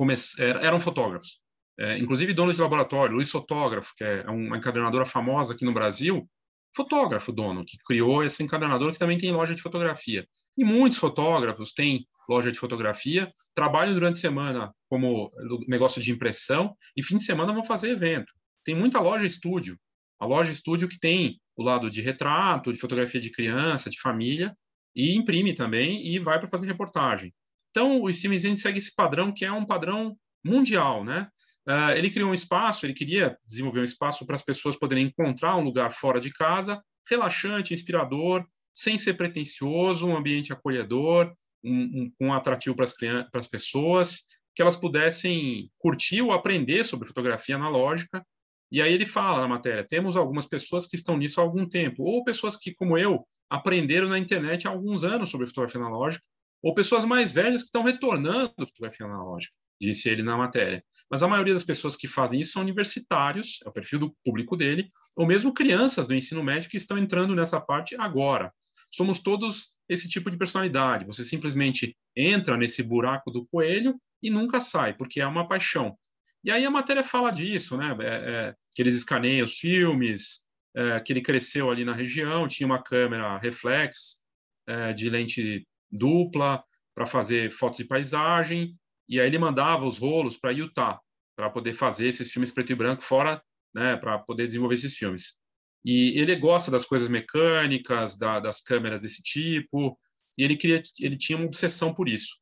eram 0.62 0.78
fotógrafos. 0.78 1.40
É, 1.78 1.98
inclusive 1.98 2.32
donos 2.32 2.54
de 2.54 2.62
laboratório, 2.62 3.16
Luiz 3.16 3.30
Fotógrafo, 3.30 3.92
que 3.96 4.04
é 4.04 4.22
uma 4.30 4.56
encadernadora 4.56 5.04
famosa 5.04 5.54
aqui 5.54 5.64
no 5.64 5.74
Brasil, 5.74 6.28
fotógrafo 6.74 7.32
dono, 7.32 7.64
que 7.64 7.78
criou 7.86 8.24
esse 8.24 8.42
encadernador 8.42 8.92
que 8.92 8.98
também 8.98 9.18
tem 9.18 9.32
loja 9.32 9.54
de 9.54 9.62
fotografia. 9.62 10.26
E 10.56 10.64
muitos 10.64 10.98
fotógrafos 10.98 11.72
têm 11.72 12.06
loja 12.28 12.50
de 12.50 12.58
fotografia, 12.58 13.30
trabalham 13.54 13.94
durante 13.94 14.14
a 14.14 14.20
semana 14.20 14.74
como 14.88 15.30
negócio 15.68 16.02
de 16.02 16.10
impressão 16.10 16.76
e 16.96 17.02
fim 17.02 17.16
de 17.16 17.24
semana 17.24 17.52
vão 17.52 17.64
fazer 17.64 17.90
evento. 17.90 18.32
Tem 18.64 18.74
muita 18.74 19.00
loja 19.00 19.26
estúdio. 19.26 19.78
A 20.18 20.26
loja 20.26 20.52
estúdio 20.52 20.88
que 20.88 20.98
tem 20.98 21.40
o 21.56 21.62
lado 21.62 21.90
de 21.90 22.00
retrato, 22.00 22.72
de 22.72 22.80
fotografia 22.80 23.20
de 23.20 23.30
criança, 23.30 23.90
de 23.90 24.00
família, 24.00 24.56
e 24.94 25.14
imprime 25.16 25.52
também 25.52 26.06
e 26.06 26.18
vai 26.18 26.38
para 26.38 26.48
fazer 26.48 26.66
reportagem. 26.66 27.34
Então, 27.70 28.00
o 28.00 28.12
Steven 28.12 28.56
segue 28.56 28.78
esse 28.78 28.94
padrão 28.94 29.32
que 29.32 29.44
é 29.44 29.50
um 29.50 29.66
padrão 29.66 30.16
mundial, 30.44 31.04
né? 31.04 31.28
Uh, 31.66 31.96
ele 31.96 32.10
criou 32.10 32.30
um 32.30 32.34
espaço, 32.34 32.84
ele 32.84 32.92
queria 32.92 33.38
desenvolver 33.44 33.80
um 33.80 33.84
espaço 33.84 34.26
para 34.26 34.34
as 34.34 34.42
pessoas 34.42 34.76
poderem 34.76 35.06
encontrar 35.06 35.56
um 35.56 35.62
lugar 35.62 35.90
fora 35.90 36.20
de 36.20 36.30
casa, 36.30 36.82
relaxante, 37.08 37.72
inspirador, 37.72 38.44
sem 38.72 38.98
ser 38.98 39.14
pretensioso, 39.14 40.06
um 40.06 40.16
ambiente 40.16 40.52
acolhedor, 40.52 41.32
um, 41.62 42.12
um, 42.20 42.26
um 42.26 42.32
atrativo 42.32 42.76
para 42.76 42.84
as, 42.84 42.92
para 42.92 43.40
as 43.40 43.48
pessoas, 43.48 44.24
que 44.54 44.60
elas 44.60 44.76
pudessem 44.76 45.70
curtir 45.78 46.20
ou 46.20 46.32
aprender 46.32 46.84
sobre 46.84 47.08
fotografia 47.08 47.56
analógica. 47.56 48.24
E 48.70 48.82
aí 48.82 48.92
ele 48.92 49.06
fala 49.06 49.40
na 49.40 49.48
matéria: 49.48 49.86
temos 49.86 50.16
algumas 50.16 50.46
pessoas 50.46 50.86
que 50.86 50.96
estão 50.96 51.16
nisso 51.16 51.40
há 51.40 51.44
algum 51.44 51.66
tempo, 51.68 52.02
ou 52.02 52.24
pessoas 52.24 52.56
que, 52.56 52.74
como 52.74 52.98
eu, 52.98 53.26
aprenderam 53.48 54.08
na 54.08 54.18
internet 54.18 54.66
há 54.66 54.70
alguns 54.70 55.04
anos 55.04 55.28
sobre 55.28 55.46
fotografia 55.46 55.80
analógica, 55.80 56.24
ou 56.62 56.74
pessoas 56.74 57.04
mais 57.04 57.32
velhas 57.32 57.62
que 57.62 57.66
estão 57.66 57.82
retornando 57.82 58.52
à 58.58 58.66
fotografia 58.66 59.06
analógica, 59.06 59.54
disse 59.80 60.08
ele 60.08 60.22
na 60.22 60.36
matéria. 60.36 60.82
Mas 61.10 61.22
a 61.22 61.28
maioria 61.28 61.52
das 61.52 61.64
pessoas 61.64 61.96
que 61.96 62.08
fazem 62.08 62.40
isso 62.40 62.52
são 62.52 62.62
universitários, 62.62 63.60
é 63.64 63.68
o 63.68 63.72
perfil 63.72 63.98
do 63.98 64.16
público 64.24 64.56
dele, 64.56 64.90
ou 65.16 65.26
mesmo 65.26 65.52
crianças 65.52 66.06
do 66.06 66.14
ensino 66.14 66.42
médio 66.42 66.70
que 66.70 66.76
estão 66.76 66.98
entrando 66.98 67.34
nessa 67.34 67.60
parte 67.60 67.94
agora. 67.98 68.52
Somos 68.90 69.20
todos 69.20 69.74
esse 69.88 70.08
tipo 70.08 70.30
de 70.30 70.36
personalidade. 70.36 71.04
Você 71.04 71.24
simplesmente 71.24 71.96
entra 72.16 72.56
nesse 72.56 72.82
buraco 72.82 73.30
do 73.30 73.46
coelho 73.46 74.00
e 74.22 74.30
nunca 74.30 74.60
sai, 74.60 74.94
porque 74.94 75.20
é 75.20 75.26
uma 75.26 75.46
paixão. 75.46 75.96
E 76.42 76.50
aí 76.50 76.64
a 76.64 76.70
matéria 76.70 77.02
fala 77.02 77.30
disso, 77.30 77.76
né? 77.76 77.96
É, 78.00 78.06
é, 78.06 78.54
que 78.74 78.82
eles 78.82 78.94
escaneiam 78.94 79.44
os 79.44 79.58
filmes, 79.58 80.46
é, 80.74 81.00
que 81.00 81.12
ele 81.12 81.22
cresceu 81.22 81.70
ali 81.70 81.84
na 81.84 81.94
região, 81.94 82.48
tinha 82.48 82.66
uma 82.66 82.82
câmera 82.82 83.38
reflex 83.38 84.22
é, 84.66 84.92
de 84.92 85.08
lente 85.08 85.66
dupla 85.90 86.62
para 86.94 87.06
fazer 87.06 87.50
fotos 87.50 87.78
de 87.78 87.84
paisagem, 87.84 88.76
e 89.08 89.20
aí 89.20 89.26
ele 89.26 89.38
mandava 89.38 89.84
os 89.84 89.98
rolos 89.98 90.36
para 90.36 90.52
Utah 90.52 91.00
para 91.36 91.50
poder 91.50 91.72
fazer 91.72 92.08
esses 92.08 92.30
filmes 92.30 92.52
preto 92.52 92.72
e 92.72 92.74
branco 92.74 93.02
fora, 93.02 93.42
né? 93.74 93.96
Para 93.96 94.18
poder 94.18 94.46
desenvolver 94.46 94.74
esses 94.74 94.96
filmes. 94.96 95.40
E 95.84 96.18
ele 96.18 96.34
gosta 96.36 96.70
das 96.70 96.86
coisas 96.86 97.08
mecânicas, 97.08 98.16
da, 98.16 98.40
das 98.40 98.60
câmeras 98.60 99.02
desse 99.02 99.22
tipo, 99.22 99.98
e 100.38 100.44
ele 100.44 100.56
queria, 100.56 100.82
ele 100.98 101.16
tinha 101.16 101.36
uma 101.36 101.46
obsessão 101.46 101.92
por 101.92 102.08
isso. 102.08 102.36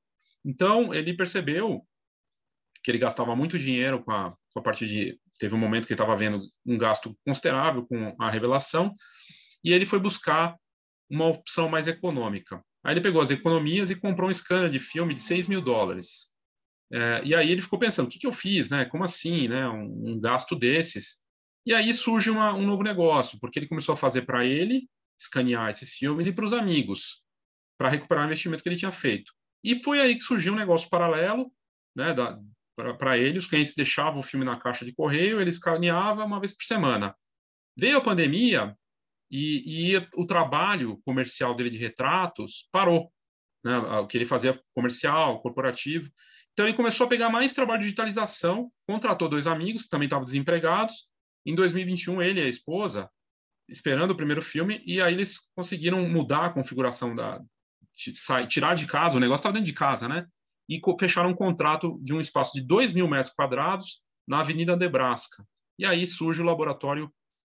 Então 0.45 0.93
ele 0.95 1.17
percebeu 1.17 1.87
que 2.83 2.91
ele 2.91 2.99
gastava 2.99 3.35
muito 3.35 3.59
dinheiro 3.59 4.03
com 4.03 4.13
a, 4.13 4.37
com 4.53 4.61
a 4.61 4.63
parte 4.63 4.87
de. 4.87 5.19
Teve 5.39 5.55
um 5.55 5.59
momento 5.59 5.87
que 5.87 5.93
ele 5.93 6.01
estava 6.01 6.17
vendo 6.17 6.41
um 6.65 6.77
gasto 6.77 7.17
considerável 7.27 7.87
com 7.87 8.15
a 8.21 8.31
revelação, 8.31 8.95
e 9.65 9.73
ele 9.73 9.87
foi 9.87 9.99
buscar 9.99 10.57
uma 11.11 11.27
opção 11.27 11.69
mais 11.69 11.89
econômica. 11.89 12.63
Aí 12.85 12.95
ele 12.95 13.01
pegou 13.01 13.21
as 13.21 13.31
economias 13.31 13.91
e 13.91 13.97
comprou 13.97 14.29
um 14.29 14.33
scanner 14.33 14.71
de 14.71 14.79
filme 14.79 15.15
de 15.15 15.21
6 15.21 15.47
mil 15.49 15.61
dólares. 15.61 16.32
É, 16.93 17.23
e 17.25 17.35
aí 17.35 17.51
ele 17.51 17.63
ficou 17.63 17.79
pensando: 17.79 18.07
o 18.07 18.11
que, 18.11 18.19
que 18.19 18.27
eu 18.27 18.33
fiz? 18.33 18.71
Né? 18.71 18.85
Como 18.85 19.03
assim? 19.03 19.49
Né? 19.49 19.67
Um, 19.69 20.13
um 20.13 20.21
gasto 20.21 20.55
desses? 20.55 21.23
E 21.65 21.75
aí 21.75 21.95
surge 21.95 22.29
uma, 22.29 22.55
um 22.55 22.67
novo 22.67 22.83
negócio, 22.83 23.39
porque 23.41 23.59
ele 23.59 23.69
começou 23.69 23.93
a 23.95 23.97
fazer 23.97 24.23
para 24.23 24.45
ele, 24.45 24.89
escanear 25.19 25.71
esses 25.71 25.95
filmes, 25.95 26.27
e 26.27 26.33
para 26.33 26.45
os 26.45 26.53
amigos, 26.53 27.23
para 27.79 27.89
recuperar 27.89 28.25
o 28.25 28.27
investimento 28.27 28.63
que 28.63 28.69
ele 28.69 28.77
tinha 28.77 28.91
feito. 28.91 29.33
E 29.63 29.79
foi 29.79 30.01
aí 30.01 30.15
que 30.15 30.23
surgiu 30.23 30.53
um 30.53 30.57
negócio 30.57 30.91
paralelo, 30.91 31.53
né, 31.95 32.13
para 32.99 33.17
ele, 33.17 33.39
os 33.39 33.47
clientes 33.47 33.75
deixavam 33.75 34.21
o 34.21 34.25
filme 34.25 34.45
na 34.45 34.59
caixa 34.59 34.85
de 34.85 34.93
correio, 34.93 35.41
ele 35.41 35.51
escaneava 35.51 36.25
uma 36.25 36.41
vez 36.41 36.53
por 36.53 36.65
semana. 36.65 37.15
Veio 37.77 37.99
a 37.99 38.01
pandemia 38.01 38.77
e, 39.31 39.95
e 39.95 40.09
o 40.17 40.27
trabalho 40.27 41.01
comercial 41.05 41.55
dele 41.55 41.71
de 41.71 41.79
retratos 41.79 42.69
parou, 42.73 43.13
né, 43.65 43.79
o 43.79 44.07
que 44.09 44.19
ele 44.19 44.25
fazia 44.25 44.61
comercial, 44.75 45.41
corporativo. 45.41 46.11
Então 46.53 46.67
ele 46.67 46.77
começou 46.77 47.07
a 47.07 47.09
pegar 47.09 47.31
mais 47.31 47.55
trabalho 47.55 47.81
de 47.81 47.87
digitalização, 47.87 48.71
contratou 48.87 49.29
dois 49.29 49.47
amigos 49.47 49.85
que 49.85 49.89
também 49.89 50.07
estavam 50.07 50.25
desempregados, 50.25 51.09
em 51.47 51.55
2021, 51.55 52.23
ele 52.23 52.41
e 52.41 52.45
a 52.45 52.49
esposa, 52.49 53.11
esperando 53.69 54.13
o 54.13 54.17
primeiro 54.17 54.43
filme, 54.43 54.83
e 54.87 55.01
aí 55.01 55.15
eles 55.15 55.49
conseguiram 55.55 56.09
mudar 56.09 56.47
a 56.47 56.51
configuração 56.51 57.15
da. 57.15 57.41
tirar 58.49 58.75
de 58.75 58.87
casa, 58.87 59.17
o 59.17 59.21
negócio 59.21 59.41
estava 59.41 59.55
dentro 59.55 59.67
de 59.67 59.73
casa, 59.73 60.09
né? 60.09 60.27
E 60.69 60.81
fecharam 60.99 61.31
um 61.31 61.35
contrato 61.35 61.99
de 62.03 62.15
um 62.15 62.21
espaço 62.21 62.53
de 62.55 62.61
2 62.63 62.93
mil 62.93 63.09
metros 63.09 63.35
quadrados 63.35 64.03
na 64.27 64.41
Avenida 64.41 64.77
Nebraska. 64.77 65.45
E 65.79 65.85
aí 65.85 66.07
surge 66.07 66.41
o 66.41 66.45
laboratório 66.45 67.13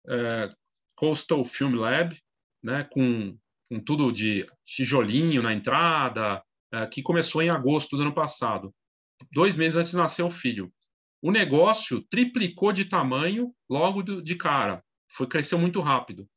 é, 0.08 0.52
Coastal 0.96 1.44
Film 1.46 1.76
Lab, 1.76 2.18
né, 2.64 2.84
com, 2.86 3.38
com 3.70 3.80
tudo 3.80 4.12
de 4.12 4.48
tijolinho 4.66 5.44
na 5.44 5.54
entrada, 5.54 6.44
é, 6.74 6.88
que 6.88 7.04
começou 7.04 7.42
em 7.42 7.50
agosto 7.50 7.96
do 7.96 8.02
ano 8.02 8.14
passado. 8.14 8.74
Dois 9.32 9.56
meses 9.56 9.76
antes 9.76 9.92
de 9.92 9.98
nascer 9.98 10.24
o 10.24 10.30
filho 10.30 10.72
o 11.26 11.32
negócio 11.32 12.04
triplicou 12.08 12.72
de 12.72 12.86
tamanho 12.86 13.52
logo 13.68 14.04
de 14.04 14.36
cara, 14.36 14.84
foi 15.10 15.26
cresceu 15.26 15.58
muito 15.58 15.82
rápido. 15.82 16.30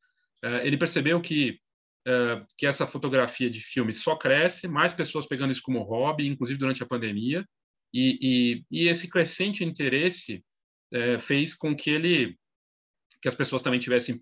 É, 0.43 0.65
ele 0.65 0.77
percebeu 0.77 1.21
que 1.21 1.59
é, 2.07 2.43
que 2.57 2.65
essa 2.65 2.87
fotografia 2.87 3.51
de 3.51 3.59
filme 3.59 3.93
só 3.93 4.15
cresce, 4.15 4.67
mais 4.67 4.91
pessoas 4.91 5.27
pegando 5.27 5.51
isso 5.51 5.61
como 5.61 5.83
hobby, 5.83 6.25
inclusive 6.25 6.57
durante 6.57 6.81
a 6.81 6.87
pandemia, 6.87 7.45
e, 7.93 8.17
e, 8.19 8.65
e 8.71 8.87
esse 8.87 9.07
crescente 9.07 9.63
interesse 9.63 10.43
é, 10.91 11.19
fez 11.19 11.53
com 11.53 11.75
que 11.75 11.91
ele 11.91 12.35
que 13.21 13.27
as 13.27 13.35
pessoas 13.35 13.61
também 13.61 13.79
tivessem 13.79 14.19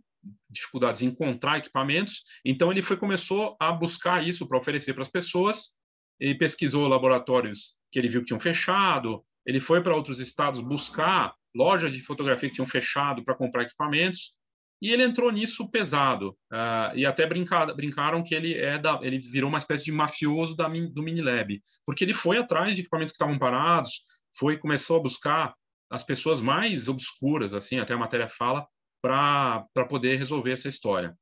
dificuldades 0.49 1.01
em 1.01 1.05
encontrar 1.05 1.59
equipamentos, 1.59 2.23
então 2.43 2.73
ele 2.73 2.81
foi 2.81 2.97
começou 2.97 3.55
a 3.57 3.71
buscar 3.71 4.27
isso 4.27 4.45
para 4.45 4.57
oferecer 4.57 4.93
para 4.93 5.03
as 5.03 5.11
pessoas. 5.11 5.77
Ele 6.19 6.35
pesquisou 6.35 6.89
laboratórios 6.89 7.76
que 7.91 7.99
ele 7.99 8.09
viu 8.09 8.21
que 8.21 8.27
tinham 8.27 8.39
fechado, 8.39 9.23
ele 9.45 9.59
foi 9.59 9.81
para 9.81 9.95
outros 9.95 10.19
estados 10.19 10.59
buscar 10.61 11.33
lojas 11.55 11.91
de 11.91 12.01
fotografia 12.01 12.49
que 12.49 12.55
tinham 12.55 12.67
fechado 12.67 13.23
para 13.23 13.35
comprar 13.35 13.63
equipamentos 13.63 14.35
e 14.81 14.91
ele 14.91 15.03
entrou 15.03 15.31
nisso 15.31 15.69
pesado. 15.69 16.37
Uh, 16.51 16.95
e 16.95 17.05
até 17.05 17.25
brincar, 17.25 17.73
brincaram 17.73 18.23
que 18.23 18.35
ele 18.35 18.53
é 18.53 18.77
da, 18.77 18.99
ele 19.01 19.17
virou 19.17 19.49
uma 19.49 19.57
espécie 19.57 19.85
de 19.85 19.91
mafioso 19.91 20.55
da, 20.55 20.67
do 20.67 21.01
Minilab 21.01 21.61
porque 21.85 22.03
ele 22.03 22.13
foi 22.13 22.37
atrás 22.37 22.75
de 22.75 22.81
equipamentos 22.81 23.13
que 23.13 23.15
estavam 23.15 23.39
parados 23.39 24.03
foi 24.37 24.57
começou 24.57 24.97
a 24.97 25.01
buscar 25.01 25.55
as 25.89 26.03
pessoas 26.03 26.41
mais 26.41 26.87
obscuras 26.87 27.53
assim 27.53 27.79
até 27.79 27.93
a 27.93 27.97
matéria 27.97 28.29
fala 28.29 28.67
para 29.01 29.65
poder 29.89 30.17
resolver 30.17 30.51
essa 30.51 30.67
história. 30.67 31.15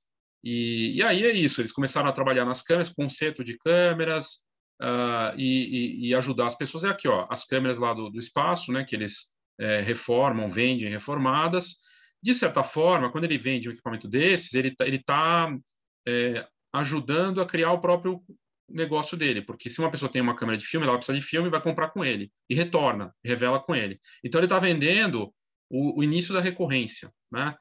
E, 0.44 0.98
e 0.98 1.04
aí 1.04 1.24
é 1.24 1.32
isso 1.32 1.62
eles 1.62 1.72
começaram 1.72 2.10
a 2.10 2.14
trabalhar 2.14 2.46
nas 2.46 2.62
câmeras 2.62 2.90
conceito 2.90 3.44
de 3.44 3.58
câmeras 3.58 4.46
uh, 4.82 5.38
e, 5.38 6.10
e, 6.10 6.16
ajudar 6.16 6.48
as 6.48 6.56
pessoas 6.56 6.84
é 6.84 6.90
aqui, 6.90 7.08
ó, 7.08 7.28
as 7.30 7.46
câmeras 7.46 7.78
lá 7.78 7.94
do, 7.94 8.10
do 8.10 8.20
espaço, 8.20 8.72
né, 8.72 8.84
que 8.84 8.96
eles 8.96 9.34
é, 9.60 9.82
reformam, 9.82 10.50
vendem 10.50 10.90
reformadas. 10.90 11.78
De 12.22 12.34
certa 12.34 12.64
forma, 12.64 13.12
quando 13.12 13.26
ele 13.26 13.38
vende 13.38 13.70
um 13.70 13.72
equipamento 13.72 14.08
desses, 14.08 14.54
ele 14.54 14.70
está 14.70 14.88
ele 14.88 15.04
tá, 15.04 15.56
é, 16.08 16.48
ajudando 16.74 17.42
a 17.42 17.46
criar 17.46 17.72
o 17.72 17.82
próprio 17.82 18.22
negócio 18.68 19.16
dele, 19.16 19.44
porque 19.44 19.70
se 19.70 19.80
uma 19.80 19.92
pessoa 19.92 20.12
tem 20.12 20.22
uma 20.22 20.36
câmera 20.36 20.58
de 20.58 20.66
filme, 20.66 20.88
ela 20.88 20.98
precisa 20.98 21.18
de 21.18 21.24
filme, 21.24 21.50
vai 21.50 21.62
comprar 21.62 21.90
com 21.90 22.04
ele 22.04 22.32
e 22.50 22.56
retorna, 22.56 23.14
revela 23.24 23.60
com 23.60 23.76
ele. 23.76 24.00
Então 24.24 24.40
ele 24.40 24.48
está 24.48 24.58
vendendo 24.58 25.32
o, 25.70 26.00
o, 26.00 26.04
início 26.04 26.34
da 26.34 26.42
recorrência, 26.42 27.12
né? 27.32 27.56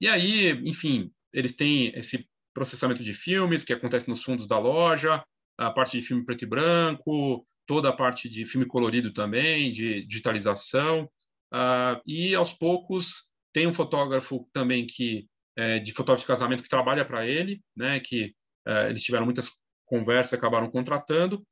E 0.00 0.08
aí, 0.08 0.50
enfim, 0.64 1.12
eles 1.32 1.54
têm 1.54 1.92
esse 1.96 2.28
processamento 2.52 3.02
de 3.02 3.14
filmes 3.14 3.64
que 3.64 3.72
acontece 3.72 4.08
nos 4.08 4.22
fundos 4.22 4.46
da 4.46 4.58
loja, 4.58 5.24
a 5.58 5.70
parte 5.70 5.98
de 5.98 6.06
filme 6.06 6.24
preto 6.24 6.42
e 6.42 6.46
branco, 6.46 7.46
toda 7.66 7.88
a 7.88 7.92
parte 7.92 8.28
de 8.28 8.44
filme 8.44 8.66
colorido 8.66 9.12
também, 9.12 9.70
de 9.70 10.06
digitalização. 10.06 11.10
Uh, 11.52 12.00
e 12.06 12.34
aos 12.34 12.52
poucos 12.52 13.30
tem 13.52 13.66
um 13.66 13.72
fotógrafo 13.72 14.48
também 14.52 14.86
que 14.86 15.28
é, 15.56 15.78
de 15.78 15.92
fotógrafo 15.92 16.24
de 16.24 16.26
casamento 16.26 16.62
que 16.62 16.68
trabalha 16.68 17.04
para 17.04 17.26
ele, 17.26 17.62
né? 17.76 18.00
Que 18.00 18.34
uh, 18.66 18.88
eles 18.88 19.02
tiveram 19.02 19.26
muitas 19.26 19.52
conversas, 19.84 20.34
acabaram 20.34 20.70
contratando. 20.70 21.46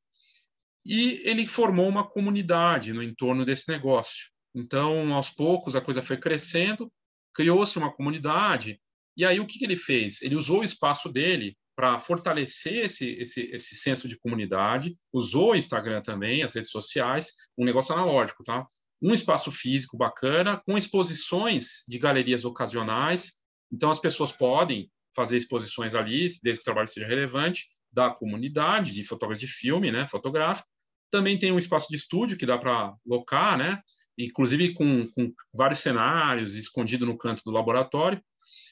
E 0.84 1.20
ele 1.24 1.46
formou 1.46 1.86
uma 1.86 2.08
comunidade 2.08 2.92
no 2.92 3.02
entorno 3.02 3.44
desse 3.44 3.70
negócio. 3.70 4.30
Então, 4.54 5.12
aos 5.12 5.30
poucos, 5.30 5.76
a 5.76 5.80
coisa 5.80 6.00
foi 6.00 6.16
crescendo, 6.16 6.90
criou-se 7.34 7.78
uma 7.78 7.92
comunidade. 7.92 8.80
E 9.16 9.24
aí, 9.24 9.38
o 9.38 9.46
que, 9.46 9.58
que 9.58 9.64
ele 9.64 9.76
fez? 9.76 10.22
Ele 10.22 10.34
usou 10.34 10.60
o 10.60 10.64
espaço 10.64 11.12
dele 11.12 11.56
para 11.80 11.98
fortalecer 11.98 12.84
esse, 12.84 13.12
esse, 13.12 13.40
esse 13.54 13.74
senso 13.74 14.06
de 14.06 14.18
comunidade, 14.18 14.98
usou 15.10 15.52
o 15.52 15.56
Instagram 15.56 16.02
também, 16.02 16.42
as 16.42 16.54
redes 16.54 16.70
sociais, 16.70 17.32
um 17.56 17.64
negócio 17.64 17.94
analógico, 17.94 18.44
tá? 18.44 18.66
Um 19.00 19.14
espaço 19.14 19.50
físico 19.50 19.96
bacana, 19.96 20.60
com 20.66 20.76
exposições 20.76 21.82
de 21.88 21.98
galerias 21.98 22.44
ocasionais. 22.44 23.36
Então, 23.72 23.90
as 23.90 23.98
pessoas 23.98 24.30
podem 24.30 24.90
fazer 25.16 25.38
exposições 25.38 25.94
ali, 25.94 26.26
desde 26.42 26.56
que 26.56 26.60
o 26.60 26.64
trabalho 26.64 26.86
seja 26.86 27.06
relevante, 27.06 27.64
da 27.90 28.10
comunidade, 28.10 28.92
de 28.92 29.02
fotógrafos 29.02 29.40
de 29.40 29.46
filme, 29.46 29.90
né, 29.90 30.06
fotográfico. 30.06 30.68
Também 31.10 31.38
tem 31.38 31.50
um 31.50 31.58
espaço 31.58 31.88
de 31.88 31.96
estúdio 31.96 32.36
que 32.36 32.44
dá 32.44 32.58
para 32.58 32.94
locar, 33.06 33.56
né, 33.56 33.80
inclusive 34.18 34.74
com, 34.74 35.10
com 35.12 35.32
vários 35.54 35.78
cenários, 35.78 36.56
escondido 36.56 37.06
no 37.06 37.16
canto 37.16 37.42
do 37.42 37.50
laboratório. 37.50 38.22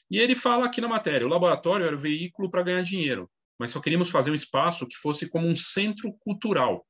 E 0.09 0.17
ele 0.17 0.35
fala 0.35 0.65
aqui 0.65 0.81
na 0.81 0.87
matéria: 0.87 1.25
o 1.25 1.29
laboratório 1.29 1.85
era 1.85 1.95
o 1.95 1.99
veículo 1.99 2.49
para 2.49 2.63
ganhar 2.63 2.81
dinheiro, 2.81 3.29
mas 3.59 3.71
só 3.71 3.79
queríamos 3.79 4.09
fazer 4.09 4.31
um 4.31 4.35
espaço 4.35 4.87
que 4.87 4.95
fosse 4.95 5.29
como 5.29 5.47
um 5.47 5.55
centro 5.55 6.13
cultural. 6.19 6.85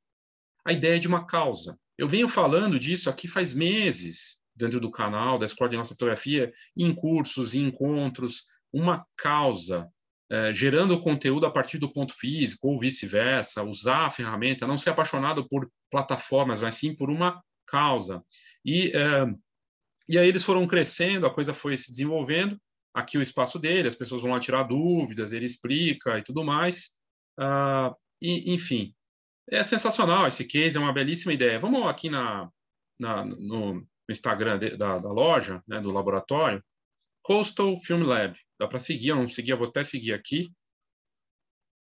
A 0.66 0.74
ideia 0.74 1.00
de 1.00 1.08
uma 1.08 1.26
causa. 1.26 1.78
Eu 1.98 2.08
venho 2.08 2.30
falando 2.30 2.80
disso 2.80 3.10
aqui 3.10 3.28
faz 3.28 3.54
meses, 3.54 4.42
dentro 4.56 4.80
do 4.80 4.92
canal 4.92 5.38
da 5.38 5.46
Escola 5.46 5.70
de 5.70 5.78
Nossa 5.78 5.94
Fotografia, 5.94 6.52
em 6.76 6.94
cursos, 6.94 7.54
em 7.54 7.64
encontros, 7.64 8.44
uma 8.72 9.06
causa. 9.18 9.90
é, 10.32 10.54
gerando 10.54 11.00
conteúdo 11.00 11.46
a 11.46 11.52
partir 11.52 11.80
do 11.80 11.92
ponto 11.92 12.14
físico 12.14 12.68
ou 12.68 12.80
vice-versa, 12.80 13.64
usar 13.64 14.06
a 14.06 14.12
ferramenta, 14.12 14.68
não 14.68 14.78
ser 14.78 14.92
apaixonado 14.92 15.48
por 15.48 15.70
plataformas, 15.90 16.62
mas 16.62 16.76
sim 16.76 16.96
por 16.96 17.10
uma 17.10 17.42
causa. 17.66 18.24
E, 18.64 18.92
é, 18.96 19.26
e 20.08 20.18
aí 20.20 20.28
eles 20.28 20.44
foram 20.44 20.68
crescendo, 20.68 21.26
a 21.26 21.34
coisa 21.34 21.54
foi 21.54 21.76
se 21.78 21.92
desenvolvendo, 21.92 22.60
aqui 22.93 23.17
o 23.17 23.22
espaço 23.22 23.60
dele, 23.60 23.88
as 23.88 23.96
pessoas 23.96 24.22
vão 24.22 24.31
lá 24.31 24.39
tirar 24.39 24.63
dúvidas, 24.63 25.31
ele 25.31 25.46
explica 25.46 26.17
e 26.17 26.24
tudo 26.24 26.43
mais. 26.43 27.00
Uh, 27.39 27.96
e, 28.22 28.53
enfim, 28.53 28.93
é 29.50 29.63
sensacional 29.63 30.27
esse 30.27 30.46
case, 30.46 30.77
é 30.77 30.79
uma 30.79 30.93
belíssima 30.93 31.34
ideia. 31.34 31.60
Vamos 31.60 31.86
aqui 31.88 32.10
na, 32.10 32.50
na 33.00 33.25
no 33.25 33.86
Instagram 34.10 34.60
de, 34.60 34.77
da, 34.77 34.98
da, 34.98 35.12
loja, 35.12 35.63
né, 35.67 35.79
do 35.79 35.91
laboratório, 35.91 36.63
Coastal 37.24 37.75
Film 37.77 38.03
Lab. 38.03 38.38
Dá 38.60 38.67
para 38.67 38.79
seguir, 38.79 39.10
eu 39.10 39.15
não 39.15 39.27
segui, 39.27 39.51
eu 39.51 39.58
vou 39.58 39.67
até 39.67 39.84
seguir 39.84 40.13
aqui. 40.13 40.51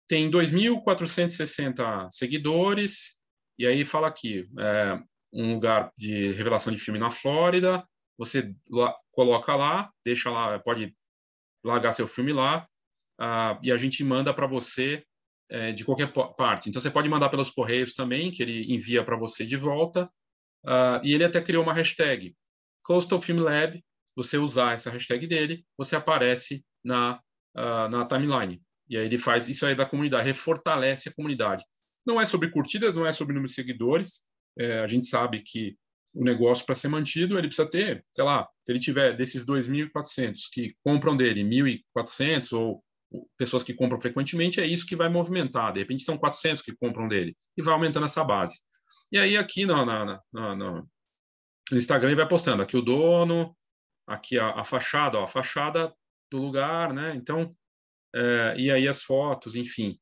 Tem 0.08 0.30
2.460 0.30 2.10
seguidores, 2.12 3.22
e 3.60 3.68
aí 3.68 3.84
fala 3.84 4.08
aqui, 4.08 4.48
é, 4.58 5.00
um 5.34 5.56
lugar 5.56 5.92
de 5.98 6.32
revelação 6.32 6.74
de 6.74 6.80
filme 6.80 7.00
na 7.00 7.12
Flórida, 7.12 7.86
você 8.18 8.54
coloca 9.18 9.56
lá, 9.56 9.90
deixa 10.06 10.30
lá, 10.30 10.60
pode 10.60 10.96
largar 11.66 11.92
seu 11.92 12.06
filme 12.06 12.32
lá, 12.32 12.68
uh, 13.20 13.58
e 13.64 13.72
a 13.72 13.78
gente 13.78 14.04
manda 14.04 14.32
para 14.32 14.46
você 14.46 15.04
é, 15.50 15.72
de 15.72 15.84
qualquer 15.84 16.14
parte. 16.14 16.70
Então, 16.70 16.80
você 16.80 16.92
pode 16.92 17.10
mandar 17.10 17.30
pelos 17.30 17.50
correios 17.50 17.94
também, 17.94 18.30
que 18.30 18.44
ele 18.44 18.72
envia 18.72 19.04
para 19.04 19.18
você 19.18 19.44
de 19.44 19.58
volta. 19.58 20.06
Uh, 20.64 21.02
e 21.04 21.14
ele 21.14 21.24
até 21.24 21.42
criou 21.42 21.64
uma 21.64 21.74
hashtag, 21.74 22.36
Coastal 22.84 23.20
Film 23.20 23.40
Lab. 23.40 23.84
Você 24.16 24.38
usar 24.38 24.74
essa 24.74 24.92
hashtag 24.92 25.26
dele, 25.26 25.66
você 25.78 25.96
aparece 25.96 26.64
na, 26.84 27.20
uh, 27.56 27.88
na 27.90 28.06
timeline. 28.06 28.62
E 28.90 28.98
aí 28.98 29.06
ele 29.06 29.18
faz 29.18 29.48
isso 29.48 29.66
aí 29.66 29.74
da 29.74 29.86
comunidade, 29.86 30.28
refortalece 30.28 31.10
a 31.10 31.14
comunidade. 31.14 31.64
Não 32.06 32.22
é 32.22 32.26
sobre 32.26 32.52
curtidas, 32.52 32.94
não 32.94 33.06
é 33.06 33.12
sobre 33.12 33.34
número 33.34 33.50
de 33.50 33.56
seguidores. 33.56 34.26
É, 34.58 34.80
a 34.80 34.88
gente 34.88 35.06
sabe 35.06 35.42
que 35.42 35.76
o 36.18 36.24
negócio, 36.24 36.66
para 36.66 36.74
ser 36.74 36.88
mantido, 36.88 37.38
ele 37.38 37.48
precisa 37.48 37.70
ter, 37.70 38.04
sei 38.12 38.24
lá, 38.24 38.48
se 38.64 38.72
ele 38.72 38.80
tiver 38.80 39.16
desses 39.16 39.46
2.400 39.46 40.50
que 40.52 40.76
compram 40.84 41.16
dele 41.16 41.44
1.400 41.44 42.58
ou 42.58 42.84
pessoas 43.38 43.64
que 43.64 43.74
compram 43.74 44.02
frequentemente, 44.02 44.60
é 44.60 44.66
isso 44.66 44.88
que 44.88 44.96
vai 44.96 45.10
movimentar. 45.10 45.72
De 45.72 45.80
repente 45.80 46.04
são 46.04 46.18
400 46.18 46.64
que 46.64 46.76
compram 46.76 47.08
dele 47.08 47.38
e 47.56 47.62
vai 47.62 47.74
aumentando 47.74 48.06
essa 48.06 48.24
base. 48.24 48.60
E 49.12 49.20
aí 49.20 49.38
aqui 49.38 49.64
no, 49.66 49.86
na, 49.86 50.20
na, 50.34 50.56
no 50.56 50.90
Instagram 51.72 52.10
ele 52.10 52.16
vai 52.16 52.28
postando 52.28 52.64
aqui 52.64 52.76
o 52.76 52.82
dono, 52.82 53.56
aqui 54.08 54.40
a, 54.40 54.50
a 54.60 54.64
fachada, 54.64 55.20
ó, 55.20 55.24
a 55.24 55.28
fachada 55.28 55.94
do 56.32 56.40
lugar, 56.40 56.94
né? 56.94 57.14
Então, 57.16 57.56
é, 58.16 58.56
e 58.58 58.72
aí 58.72 58.88
as 58.88 59.04
fotos, 59.04 59.56
enfim, 59.56 60.00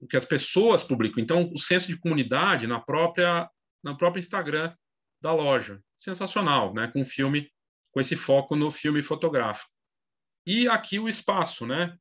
o 0.00 0.08
que 0.08 0.16
as 0.16 0.24
pessoas 0.24 0.82
publicam. 0.82 1.22
Então, 1.22 1.48
o 1.54 1.58
senso 1.58 1.86
de 1.86 2.00
comunidade 2.00 2.66
na 2.66 2.80
própria 2.80 3.48
na 3.84 3.96
própria 3.96 4.20
Instagram 4.20 4.74
da 5.22 5.32
loja, 5.32 5.82
sensacional, 5.96 6.74
né? 6.74 6.88
Com 6.88 7.04
filme, 7.04 7.50
com 7.92 8.00
esse 8.00 8.16
foco 8.16 8.56
no 8.56 8.70
filme 8.70 9.02
fotográfico. 9.02 9.70
E 10.46 10.68
aqui 10.68 10.98
o 10.98 11.08
espaço, 11.08 11.66
né? 11.66 11.96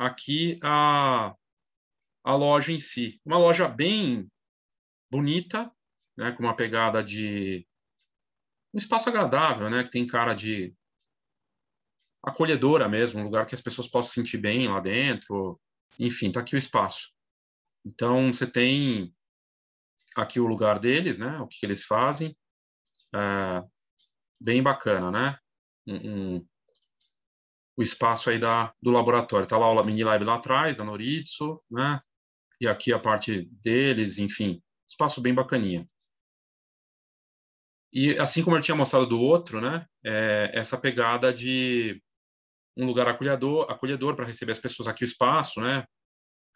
aqui 0.00 0.58
a, 0.62 1.34
a 2.24 2.34
loja 2.34 2.72
em 2.72 2.80
si. 2.80 3.20
Uma 3.24 3.36
loja 3.36 3.68
bem 3.68 4.26
bonita, 5.10 5.70
né, 6.16 6.32
com 6.32 6.42
uma 6.42 6.56
pegada 6.56 7.04
de 7.04 7.66
um 8.72 8.78
espaço 8.78 9.10
agradável, 9.10 9.68
né, 9.68 9.84
que 9.84 9.90
tem 9.90 10.06
cara 10.06 10.32
de 10.32 10.74
acolhedora 12.22 12.88
mesmo, 12.88 13.20
um 13.20 13.24
lugar 13.24 13.44
que 13.44 13.54
as 13.54 13.60
pessoas 13.60 13.88
possam 13.88 14.10
se 14.10 14.20
sentir 14.20 14.38
bem 14.38 14.68
lá 14.68 14.80
dentro. 14.80 15.60
Enfim, 15.98 16.32
tá 16.32 16.40
aqui 16.40 16.54
o 16.54 16.58
espaço. 16.58 17.12
Então, 17.84 18.32
você 18.32 18.46
tem 18.46 19.14
aqui 20.16 20.40
o 20.40 20.46
lugar 20.46 20.78
deles, 20.78 21.18
né, 21.18 21.38
o 21.40 21.46
que, 21.46 21.58
que 21.58 21.66
eles 21.66 21.84
fazem. 21.84 22.34
É, 23.14 23.62
bem 24.40 24.62
bacana, 24.62 25.10
né? 25.10 25.38
Um, 25.86 26.36
um, 26.36 26.46
o 27.76 27.82
espaço 27.82 28.30
aí 28.30 28.38
da, 28.38 28.72
do 28.82 28.90
laboratório. 28.90 29.44
Está 29.44 29.58
lá 29.58 29.70
o 29.70 29.84
mini 29.84 30.04
lab 30.04 30.22
lá 30.24 30.36
atrás, 30.36 30.76
da 30.76 30.84
Noritsu, 30.84 31.62
né? 31.70 32.00
E 32.60 32.68
aqui 32.68 32.92
a 32.92 32.98
parte 32.98 33.48
deles, 33.62 34.18
enfim, 34.18 34.62
espaço 34.88 35.20
bem 35.20 35.34
bacaninha. 35.34 35.84
E 37.92 38.16
assim 38.18 38.44
como 38.44 38.56
eu 38.56 38.62
tinha 38.62 38.76
mostrado 38.76 39.06
do 39.06 39.18
outro, 39.18 39.60
né? 39.60 39.86
É, 40.04 40.50
essa 40.54 40.78
pegada 40.78 41.32
de 41.32 42.00
um 42.76 42.86
lugar 42.86 43.08
acolhedor, 43.08 43.70
acolhedor 43.70 44.14
para 44.14 44.26
receber 44.26 44.52
as 44.52 44.58
pessoas 44.58 44.88
aqui 44.88 45.02
o 45.02 45.04
espaço, 45.04 45.60
né? 45.60 45.84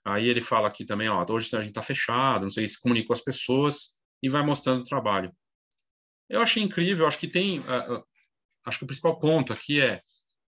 Aí 0.04 0.28
ele 0.28 0.40
fala 0.40 0.68
aqui 0.68 0.84
também, 0.84 1.08
ó, 1.08 1.24
hoje 1.28 1.56
a 1.56 1.60
gente 1.60 1.70
está 1.70 1.82
fechado, 1.82 2.42
não 2.42 2.50
sei 2.50 2.68
se 2.68 2.78
comunica 2.78 3.06
com 3.06 3.12
as 3.14 3.22
pessoas 3.22 3.98
e 4.22 4.28
vai 4.28 4.44
mostrando 4.44 4.80
o 4.80 4.84
trabalho. 4.84 5.32
Eu 6.34 6.42
achei 6.42 6.62
incrível, 6.62 7.06
acho 7.06 7.18
que 7.18 7.28
tem, 7.28 7.60
uh, 7.60 7.94
uh, 7.94 8.04
acho 8.66 8.78
que 8.78 8.84
o 8.84 8.86
principal 8.86 9.18
ponto 9.18 9.52
aqui 9.52 9.80
é 9.80 10.00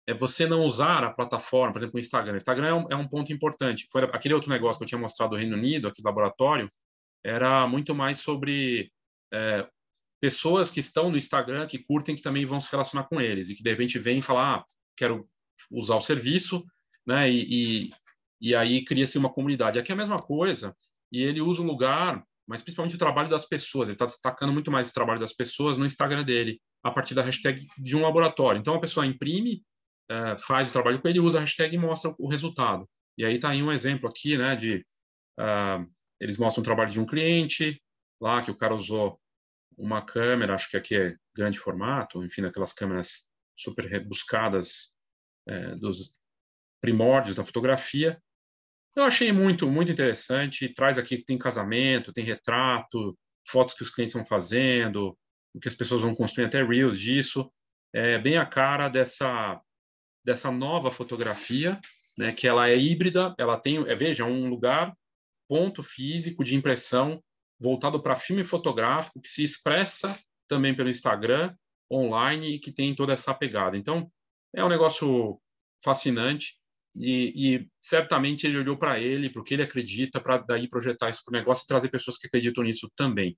é 0.07 0.13
você 0.13 0.47
não 0.47 0.65
usar 0.65 1.03
a 1.03 1.11
plataforma, 1.11 1.73
por 1.73 1.79
exemplo, 1.79 1.97
o 1.97 2.01
Instagram. 2.01 2.35
O 2.35 2.37
Instagram 2.37 2.67
é 2.67 2.75
um, 2.75 2.87
é 2.91 2.97
um 2.97 3.09
ponto 3.09 3.33
importante. 3.33 3.89
Foi 3.91 4.03
aquele 4.05 4.35
outro 4.35 4.51
negócio 4.51 4.79
que 4.79 4.85
eu 4.85 4.89
tinha 4.89 5.01
mostrado 5.01 5.31
do 5.31 5.37
Reino 5.37 5.57
Unido, 5.57 5.89
aqui 5.89 6.03
do 6.03 6.07
laboratório, 6.07 6.69
era 7.25 7.67
muito 7.67 7.95
mais 7.95 8.19
sobre 8.19 8.93
é, 9.33 9.67
pessoas 10.21 10.71
que 10.71 10.81
estão 10.81 11.11
no 11.11 11.17
Instagram, 11.17 11.67
que 11.67 11.79
curtem, 11.79 12.15
que 12.15 12.23
também 12.23 12.45
vão 12.45 12.61
se 12.61 12.71
relacionar 12.71 13.05
com 13.05 13.21
eles, 13.21 13.49
e 13.49 13.55
que 13.55 13.63
de 13.63 13.71
repente 13.71 13.99
vêm 13.99 14.19
e 14.19 14.23
falam, 14.23 14.43
ah, 14.43 14.65
quero 14.95 15.27
usar 15.71 15.97
o 15.97 16.01
serviço, 16.03 16.63
né, 17.07 17.31
e, 17.31 17.89
e, 17.89 17.91
e 18.41 18.55
aí 18.55 18.85
cria-se 18.85 19.17
uma 19.17 19.33
comunidade. 19.33 19.79
Aqui 19.79 19.91
é 19.91 19.95
a 19.95 19.99
mesma 19.99 20.19
coisa, 20.19 20.77
e 21.11 21.23
ele 21.23 21.41
usa 21.41 21.63
o 21.63 21.67
lugar, 21.67 22.23
mas 22.47 22.63
principalmente 22.63 22.97
o 22.97 22.99
trabalho 22.99 23.29
das 23.29 23.47
pessoas, 23.47 23.89
ele 23.89 23.95
está 23.95 24.07
destacando 24.07 24.53
muito 24.53 24.71
mais 24.71 24.87
esse 24.87 24.95
trabalho 24.95 25.21
das 25.21 25.33
pessoas 25.33 25.79
no 25.79 25.87
Instagram 25.87 26.25
dele, 26.25 26.61
a 26.83 26.91
partir 26.91 27.15
da 27.15 27.23
hashtag 27.23 27.67
de 27.79 27.97
um 27.97 28.03
laboratório. 28.03 28.59
Então, 28.59 28.75
a 28.75 28.81
pessoa 28.81 29.07
imprime 29.07 29.63
é, 30.11 30.37
faz 30.37 30.69
o 30.69 30.73
trabalho 30.73 31.01
com 31.01 31.09
ele, 31.09 31.21
usa 31.21 31.39
a 31.39 31.41
hashtag 31.41 31.75
e 31.75 31.79
mostra 31.79 32.15
o 32.19 32.29
resultado. 32.29 32.89
E 33.17 33.25
aí 33.25 33.37
está 33.37 33.51
aí 33.51 33.63
um 33.63 33.73
exemplo 33.73 34.09
aqui, 34.09 34.37
né, 34.37 34.57
de 34.57 34.85
uh, 35.39 35.91
eles 36.21 36.37
mostram 36.39 36.63
o 36.63 36.65
trabalho 36.65 36.91
de 36.91 37.01
um 37.01 37.07
cliente 37.07 37.81
lá 38.21 38.43
que 38.43 38.51
o 38.51 38.57
cara 38.57 38.75
usou 38.75 39.21
uma 39.77 40.03
câmera, 40.03 40.55
acho 40.55 40.71
que 40.71 40.77
aqui 40.77 40.97
é 40.97 41.17
grande 41.35 41.59
formato, 41.59 42.25
enfim, 42.25 42.45
aquelas 42.45 42.73
câmeras 42.73 43.29
super 43.57 43.85
rebuscadas 43.85 44.95
é, 45.47 45.75
dos 45.77 46.15
primórdios 46.81 47.37
da 47.37 47.45
fotografia. 47.45 48.21
Eu 48.97 49.03
achei 49.03 49.33
muito, 49.33 49.69
muito 49.69 49.91
interessante. 49.91 50.73
Traz 50.73 50.99
aqui 50.99 51.19
que 51.19 51.25
tem 51.25 51.37
casamento, 51.37 52.13
tem 52.13 52.25
retrato, 52.25 53.19
fotos 53.47 53.75
que 53.75 53.83
os 53.83 53.91
clientes 53.91 54.15
vão 54.15 54.25
fazendo, 54.25 55.17
o 55.55 55.61
que 55.61 55.69
as 55.69 55.75
pessoas 55.75 56.03
vão 56.03 56.15
construir 56.15 56.47
até 56.47 56.63
reels 56.63 56.99
disso. 56.99 57.53
É 57.93 58.19
bem 58.19 58.37
a 58.37 58.47
cara 58.47 58.89
dessa 58.89 59.61
dessa 60.25 60.51
nova 60.51 60.91
fotografia, 60.91 61.79
né, 62.17 62.33
que 62.33 62.49
ela 62.49 62.67
é 62.67 62.79
híbrida, 62.79 63.35
ela 63.39 63.61
tem, 63.61 63.77
é, 63.87 63.95
veja, 63.95 64.25
um 64.25 64.49
lugar, 64.49 64.97
ponto 65.47 65.83
físico 65.83 66.43
de 66.43 66.57
impressão 66.57 67.23
voltado 67.61 68.01
para 68.01 68.17
filme 68.17 68.43
fotográfico 68.43 69.21
que 69.21 69.29
se 69.29 69.45
expressa 69.45 70.19
também 70.49 70.75
pelo 70.75 70.89
Instagram, 70.89 71.55
online 71.93 72.55
e 72.55 72.59
que 72.59 72.73
tem 72.73 72.95
toda 72.95 73.13
essa 73.13 73.35
pegada. 73.35 73.77
Então, 73.77 74.11
é 74.55 74.65
um 74.65 74.69
negócio 74.69 75.39
fascinante 75.83 76.59
e, 76.97 77.55
e 77.57 77.69
certamente 77.81 78.47
ele 78.47 78.59
olhou 78.59 78.77
para 78.77 79.01
ele, 79.01 79.29
para 79.29 79.41
o 79.41 79.45
que 79.45 79.55
ele 79.55 79.63
acredita, 79.63 80.21
para 80.21 80.39
daí 80.39 80.69
projetar 80.69 81.11
isso 81.11 81.23
para 81.25 81.37
o 81.37 81.39
negócio 81.39 81.65
e 81.65 81.67
trazer 81.67 81.89
pessoas 81.89 82.17
que 82.17 82.27
acreditam 82.27 82.63
nisso 82.63 82.91
também, 82.97 83.37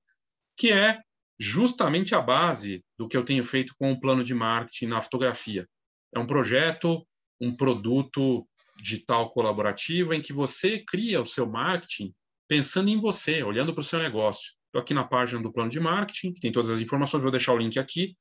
que 0.56 0.72
é 0.72 1.00
justamente 1.38 2.14
a 2.14 2.20
base 2.20 2.84
do 2.98 3.08
que 3.08 3.16
eu 3.16 3.24
tenho 3.24 3.44
feito 3.44 3.74
com 3.78 3.92
o 3.92 4.00
plano 4.00 4.22
de 4.22 4.34
marketing 4.34 4.86
na 4.86 5.00
fotografia. 5.00 5.66
É 6.14 6.18
um 6.18 6.26
projeto, 6.26 7.06
um 7.40 7.54
produto 7.54 8.46
digital 8.82 9.30
colaborativo 9.32 10.12
em 10.12 10.20
que 10.20 10.32
você 10.32 10.82
cria 10.86 11.20
o 11.20 11.26
seu 11.26 11.46
marketing 11.46 12.14
pensando 12.48 12.88
em 12.88 13.00
você, 13.00 13.42
olhando 13.42 13.74
para 13.74 13.80
o 13.80 13.84
seu 13.84 13.98
negócio. 13.98 14.52
Estou 14.66 14.80
aqui 14.80 14.94
na 14.94 15.04
página 15.04 15.42
do 15.42 15.52
plano 15.52 15.70
de 15.70 15.80
marketing, 15.80 16.32
que 16.32 16.40
tem 16.40 16.52
todas 16.52 16.70
as 16.70 16.80
informações, 16.80 17.22
vou 17.22 17.32
deixar 17.32 17.52
o 17.52 17.58
link 17.58 17.78
aqui. 17.78 18.16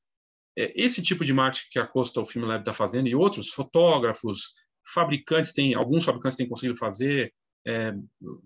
É, 0.58 0.72
esse 0.74 1.02
tipo 1.02 1.24
de 1.24 1.32
marketing 1.32 1.68
que 1.70 1.78
a 1.78 1.86
Costa, 1.86 2.20
o 2.20 2.24
Film 2.24 2.46
Lab, 2.46 2.60
está 2.60 2.72
fazendo, 2.72 3.08
e 3.08 3.14
outros 3.14 3.50
fotógrafos, 3.50 4.54
fabricantes, 4.86 5.52
tem, 5.52 5.74
alguns 5.74 6.04
fabricantes 6.04 6.36
têm 6.36 6.48
conseguido 6.48 6.78
fazer, 6.78 7.32
é, 7.66 7.92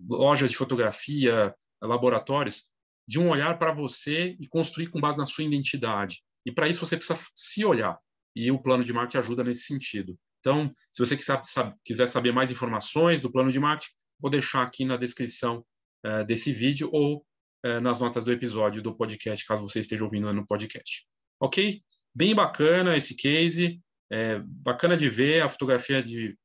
lojas 0.09 0.51
de 0.51 0.57
fotografia, 0.57 1.55
laboratórios, 1.83 2.69
de 3.07 3.19
um 3.19 3.29
olhar 3.29 3.59
para 3.59 3.73
você 3.73 4.37
e 4.39 4.47
construir 4.47 4.89
com 4.89 5.01
base 5.01 5.19
na 5.19 5.27
sua 5.27 5.45
identidade. 5.45 6.23
E 6.47 6.53
para 6.53 6.69
isso 6.69 6.85
você 6.85 6.97
precisa 6.97 7.19
se 7.35 7.65
olhar 7.65 7.99
e 8.35 8.51
o 8.51 8.63
plano 8.63 8.85
de 8.85 8.93
marketing 8.93 9.19
ajuda 9.19 9.45
nesse 9.45 9.65
sentido. 9.65 10.17
Então, 10.41 10.73
se 10.93 11.05
você 11.05 11.17
quiser, 11.17 11.43
quiser 11.85 12.07
saber 12.07 12.33
mais 12.33 12.51
informações 12.51 13.21
do 13.21 13.31
plano 13.31 13.51
de 13.51 13.59
marketing, 13.59 13.93
vou 14.21 14.31
deixar 14.31 14.63
aqui 14.63 14.85
na 14.85 14.97
descrição 14.97 15.65
uh, 16.07 16.25
desse 16.25 16.53
vídeo 16.53 16.89
ou 16.93 17.19
uh, 17.67 17.83
nas 17.83 17.99
notas 17.99 18.25
do 18.25 18.33
episódio 18.33 18.83
do 18.83 18.97
podcast, 18.97 19.45
caso 19.47 19.69
você 19.69 19.81
esteja 19.81 20.05
ouvindo 20.05 20.33
no 20.33 20.47
podcast. 20.47 21.07
Ok? 21.41 21.83
Bem 22.15 22.35
bacana 22.35 22.97
esse 22.97 23.17
case, 23.17 23.81
é, 24.11 24.41
bacana 24.45 24.97
de 24.97 25.09
ver, 25.09 25.43
a 25.43 25.49
fotografia 25.49 26.03
de 26.03 26.37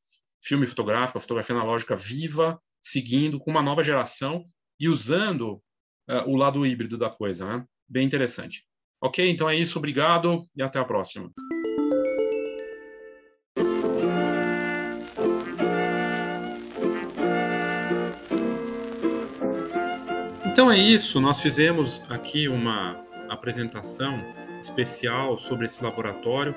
filme 0.44 0.66
fotográfico, 0.66 1.18
a 1.18 1.22
fotografia 1.22 1.56
analógica 1.56 1.96
viva, 1.96 2.60
seguindo 2.82 3.40
com 3.40 3.50
uma 3.50 3.64
nova 3.64 3.84
geração 3.84 4.46
e 4.80 4.88
usando 4.88 5.54
uh, 6.08 6.28
o 6.28 6.36
lado 6.36 6.66
híbrido 6.66 6.98
da 6.98 7.10
coisa, 7.10 7.48
né? 7.48 7.66
Bem 7.90 8.06
interessante. 8.06 8.64
Ok, 9.02 9.28
então 9.28 9.50
é 9.50 9.56
isso, 9.56 9.80
obrigado 9.80 10.48
e 10.56 10.62
até 10.62 10.80
a 10.80 10.86
próxima. 10.86 11.32
Então 20.52 20.72
é 20.72 20.78
isso, 20.78 21.20
nós 21.20 21.42
fizemos 21.42 22.02
aqui 22.10 22.48
uma 22.48 23.04
apresentação 23.30 24.20
especial 24.62 25.38
sobre 25.38 25.66
esse 25.66 25.84
laboratório. 25.84 26.56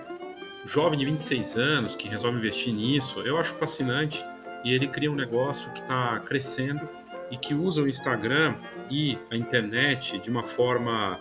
Jovem 0.68 0.98
de 0.98 1.06
26 1.06 1.56
anos 1.56 1.96
que 1.96 2.08
resolve 2.08 2.36
investir 2.36 2.74
nisso, 2.74 3.20
eu 3.20 3.38
acho 3.38 3.54
fascinante 3.54 4.22
e 4.62 4.74
ele 4.74 4.86
cria 4.86 5.10
um 5.10 5.14
negócio 5.14 5.72
que 5.72 5.80
está 5.80 6.20
crescendo 6.20 6.86
e 7.30 7.38
que 7.38 7.54
usa 7.54 7.80
o 7.80 7.88
Instagram 7.88 8.54
e 8.90 9.18
a 9.30 9.36
internet 9.36 10.18
de 10.18 10.28
uma 10.28 10.44
forma 10.44 11.18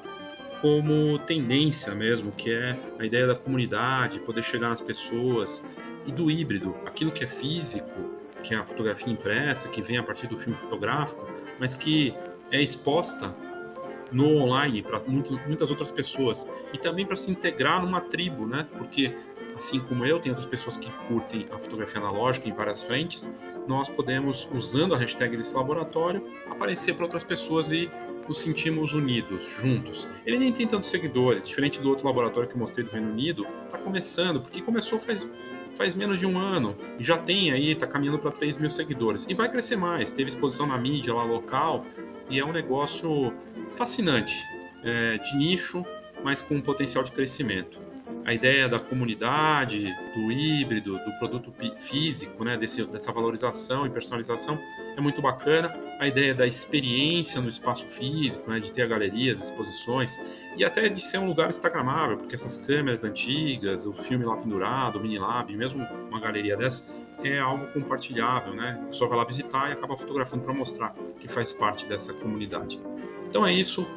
como 0.59 1.17
tendência 1.19 1.95
mesmo, 1.95 2.29
que 2.33 2.51
é 2.51 2.77
a 2.99 3.05
ideia 3.05 3.25
da 3.25 3.35
comunidade, 3.35 4.19
poder 4.19 4.43
chegar 4.43 4.67
nas 4.67 4.81
pessoas 4.81 5.63
e 6.05 6.11
do 6.11 6.29
híbrido, 6.29 6.75
aquilo 6.85 7.09
que 7.09 7.23
é 7.23 7.27
físico, 7.27 8.19
que 8.43 8.53
é 8.53 8.57
a 8.57 8.65
fotografia 8.65 9.13
impressa, 9.13 9.69
que 9.69 9.81
vem 9.81 9.97
a 9.97 10.03
partir 10.03 10.27
do 10.27 10.37
filme 10.37 10.57
fotográfico, 10.57 11.25
mas 11.57 11.73
que 11.73 12.13
é 12.51 12.61
exposta 12.61 13.33
no 14.11 14.37
online 14.37 14.81
para 14.81 14.99
muitas 14.99 15.69
outras 15.69 15.91
pessoas 15.91 16.47
e 16.73 16.77
também 16.77 17.05
para 17.05 17.15
se 17.15 17.31
integrar 17.31 17.81
numa 17.81 18.01
tribo, 18.01 18.45
né? 18.45 18.67
Porque 18.77 19.15
assim 19.57 19.79
como 19.79 20.05
eu, 20.05 20.19
tem 20.19 20.31
outras 20.31 20.45
pessoas 20.45 20.77
que 20.77 20.89
curtem 21.07 21.45
a 21.51 21.57
fotografia 21.57 21.99
analógica 21.99 22.47
em 22.47 22.53
várias 22.53 22.83
frentes, 22.83 23.29
nós 23.67 23.89
podemos, 23.89 24.47
usando 24.53 24.93
a 24.93 24.97
hashtag 24.97 25.35
desse 25.35 25.55
laboratório, 25.55 26.23
aparecer 26.49 26.93
para 26.93 27.03
outras 27.03 27.23
pessoas 27.23 27.71
e 27.71 27.89
nos 28.27 28.39
sentimos 28.39 28.93
unidos, 28.93 29.57
juntos. 29.59 30.07
Ele 30.25 30.37
nem 30.37 30.51
tem 30.53 30.67
tantos 30.67 30.89
seguidores, 30.89 31.47
diferente 31.47 31.81
do 31.81 31.89
outro 31.89 32.05
laboratório 32.05 32.47
que 32.47 32.55
eu 32.55 32.59
mostrei 32.59 32.85
do 32.85 32.91
Reino 32.91 33.09
Unido, 33.09 33.47
está 33.65 33.77
começando, 33.77 34.39
porque 34.39 34.61
começou 34.61 34.99
faz 34.99 35.27
faz 35.73 35.93
menos 35.93 36.19
de 36.19 36.25
um 36.25 36.39
ano 36.39 36.75
e 36.97 37.03
já 37.03 37.19
tem 37.19 37.51
aí, 37.51 37.71
está 37.71 37.85
caminhando 37.85 38.17
para 38.17 38.31
3 38.31 38.57
mil 38.57 38.69
seguidores. 38.69 39.27
E 39.29 39.35
vai 39.35 39.47
crescer 39.47 39.75
mais. 39.75 40.11
Teve 40.11 40.29
exposição 40.29 40.65
na 40.65 40.75
mídia 40.75 41.13
lá 41.13 41.23
local 41.23 41.85
e 42.31 42.39
é 42.39 42.45
um 42.45 42.51
negócio 42.51 43.31
fascinante, 43.75 44.35
é, 44.83 45.19
de 45.19 45.37
nicho, 45.37 45.85
mas 46.23 46.41
com 46.41 46.55
um 46.55 46.61
potencial 46.61 47.03
de 47.03 47.11
crescimento. 47.11 47.86
A 48.27 48.33
ideia 48.33 48.67
da 48.67 48.77
comunidade, 48.77 49.95
do 50.13 50.29
híbrido, 50.29 50.99
do 50.99 51.13
produto 51.17 51.49
físico, 51.79 52.43
né, 52.43 52.57
desse, 52.57 52.83
dessa 52.83 53.09
valorização 53.09 53.85
e 53.85 53.89
personalização 53.89 54.61
é 54.97 54.99
muito 54.99 55.21
bacana. 55.21 55.73
A 55.97 56.05
ideia 56.05 56.35
da 56.35 56.45
experiência 56.45 57.39
no 57.39 57.47
espaço 57.47 57.87
físico, 57.87 58.51
né, 58.51 58.59
de 58.59 58.69
ter 58.69 58.85
galerias, 58.85 59.41
exposições 59.45 60.13
e 60.57 60.65
até 60.65 60.89
de 60.89 60.99
ser 60.99 61.19
um 61.19 61.25
lugar 61.25 61.47
instagramável, 61.47 62.17
porque 62.17 62.35
essas 62.35 62.57
câmeras 62.57 63.05
antigas, 63.05 63.85
o 63.85 63.93
filme 63.93 64.25
lá 64.25 64.35
pendurado, 64.35 64.99
o 64.99 65.01
mini 65.01 65.17
lab, 65.17 65.55
mesmo 65.55 65.87
uma 66.09 66.19
galeria 66.19 66.57
dessa, 66.57 66.85
é 67.23 67.39
algo 67.39 67.67
compartilhável, 67.67 68.53
né? 68.53 68.77
A 68.83 68.85
pessoa 68.87 69.09
vai 69.09 69.19
lá 69.19 69.23
visitar 69.23 69.69
e 69.69 69.71
acaba 69.71 69.95
fotografando 69.95 70.43
para 70.43 70.53
mostrar 70.53 70.93
que 71.17 71.29
faz 71.29 71.53
parte 71.53 71.85
dessa 71.85 72.13
comunidade. 72.13 72.77
Então 73.29 73.47
é 73.47 73.53
isso. 73.53 73.87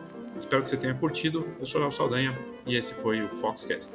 Espero 0.40 0.62
que 0.62 0.70
você 0.70 0.76
tenha 0.78 0.94
curtido. 0.94 1.46
Eu 1.60 1.66
sou 1.66 1.80
Léo 1.80 1.92
Saldanha 1.92 2.36
e 2.66 2.74
esse 2.74 2.94
foi 2.94 3.22
o 3.22 3.28
Foxcast. 3.28 3.92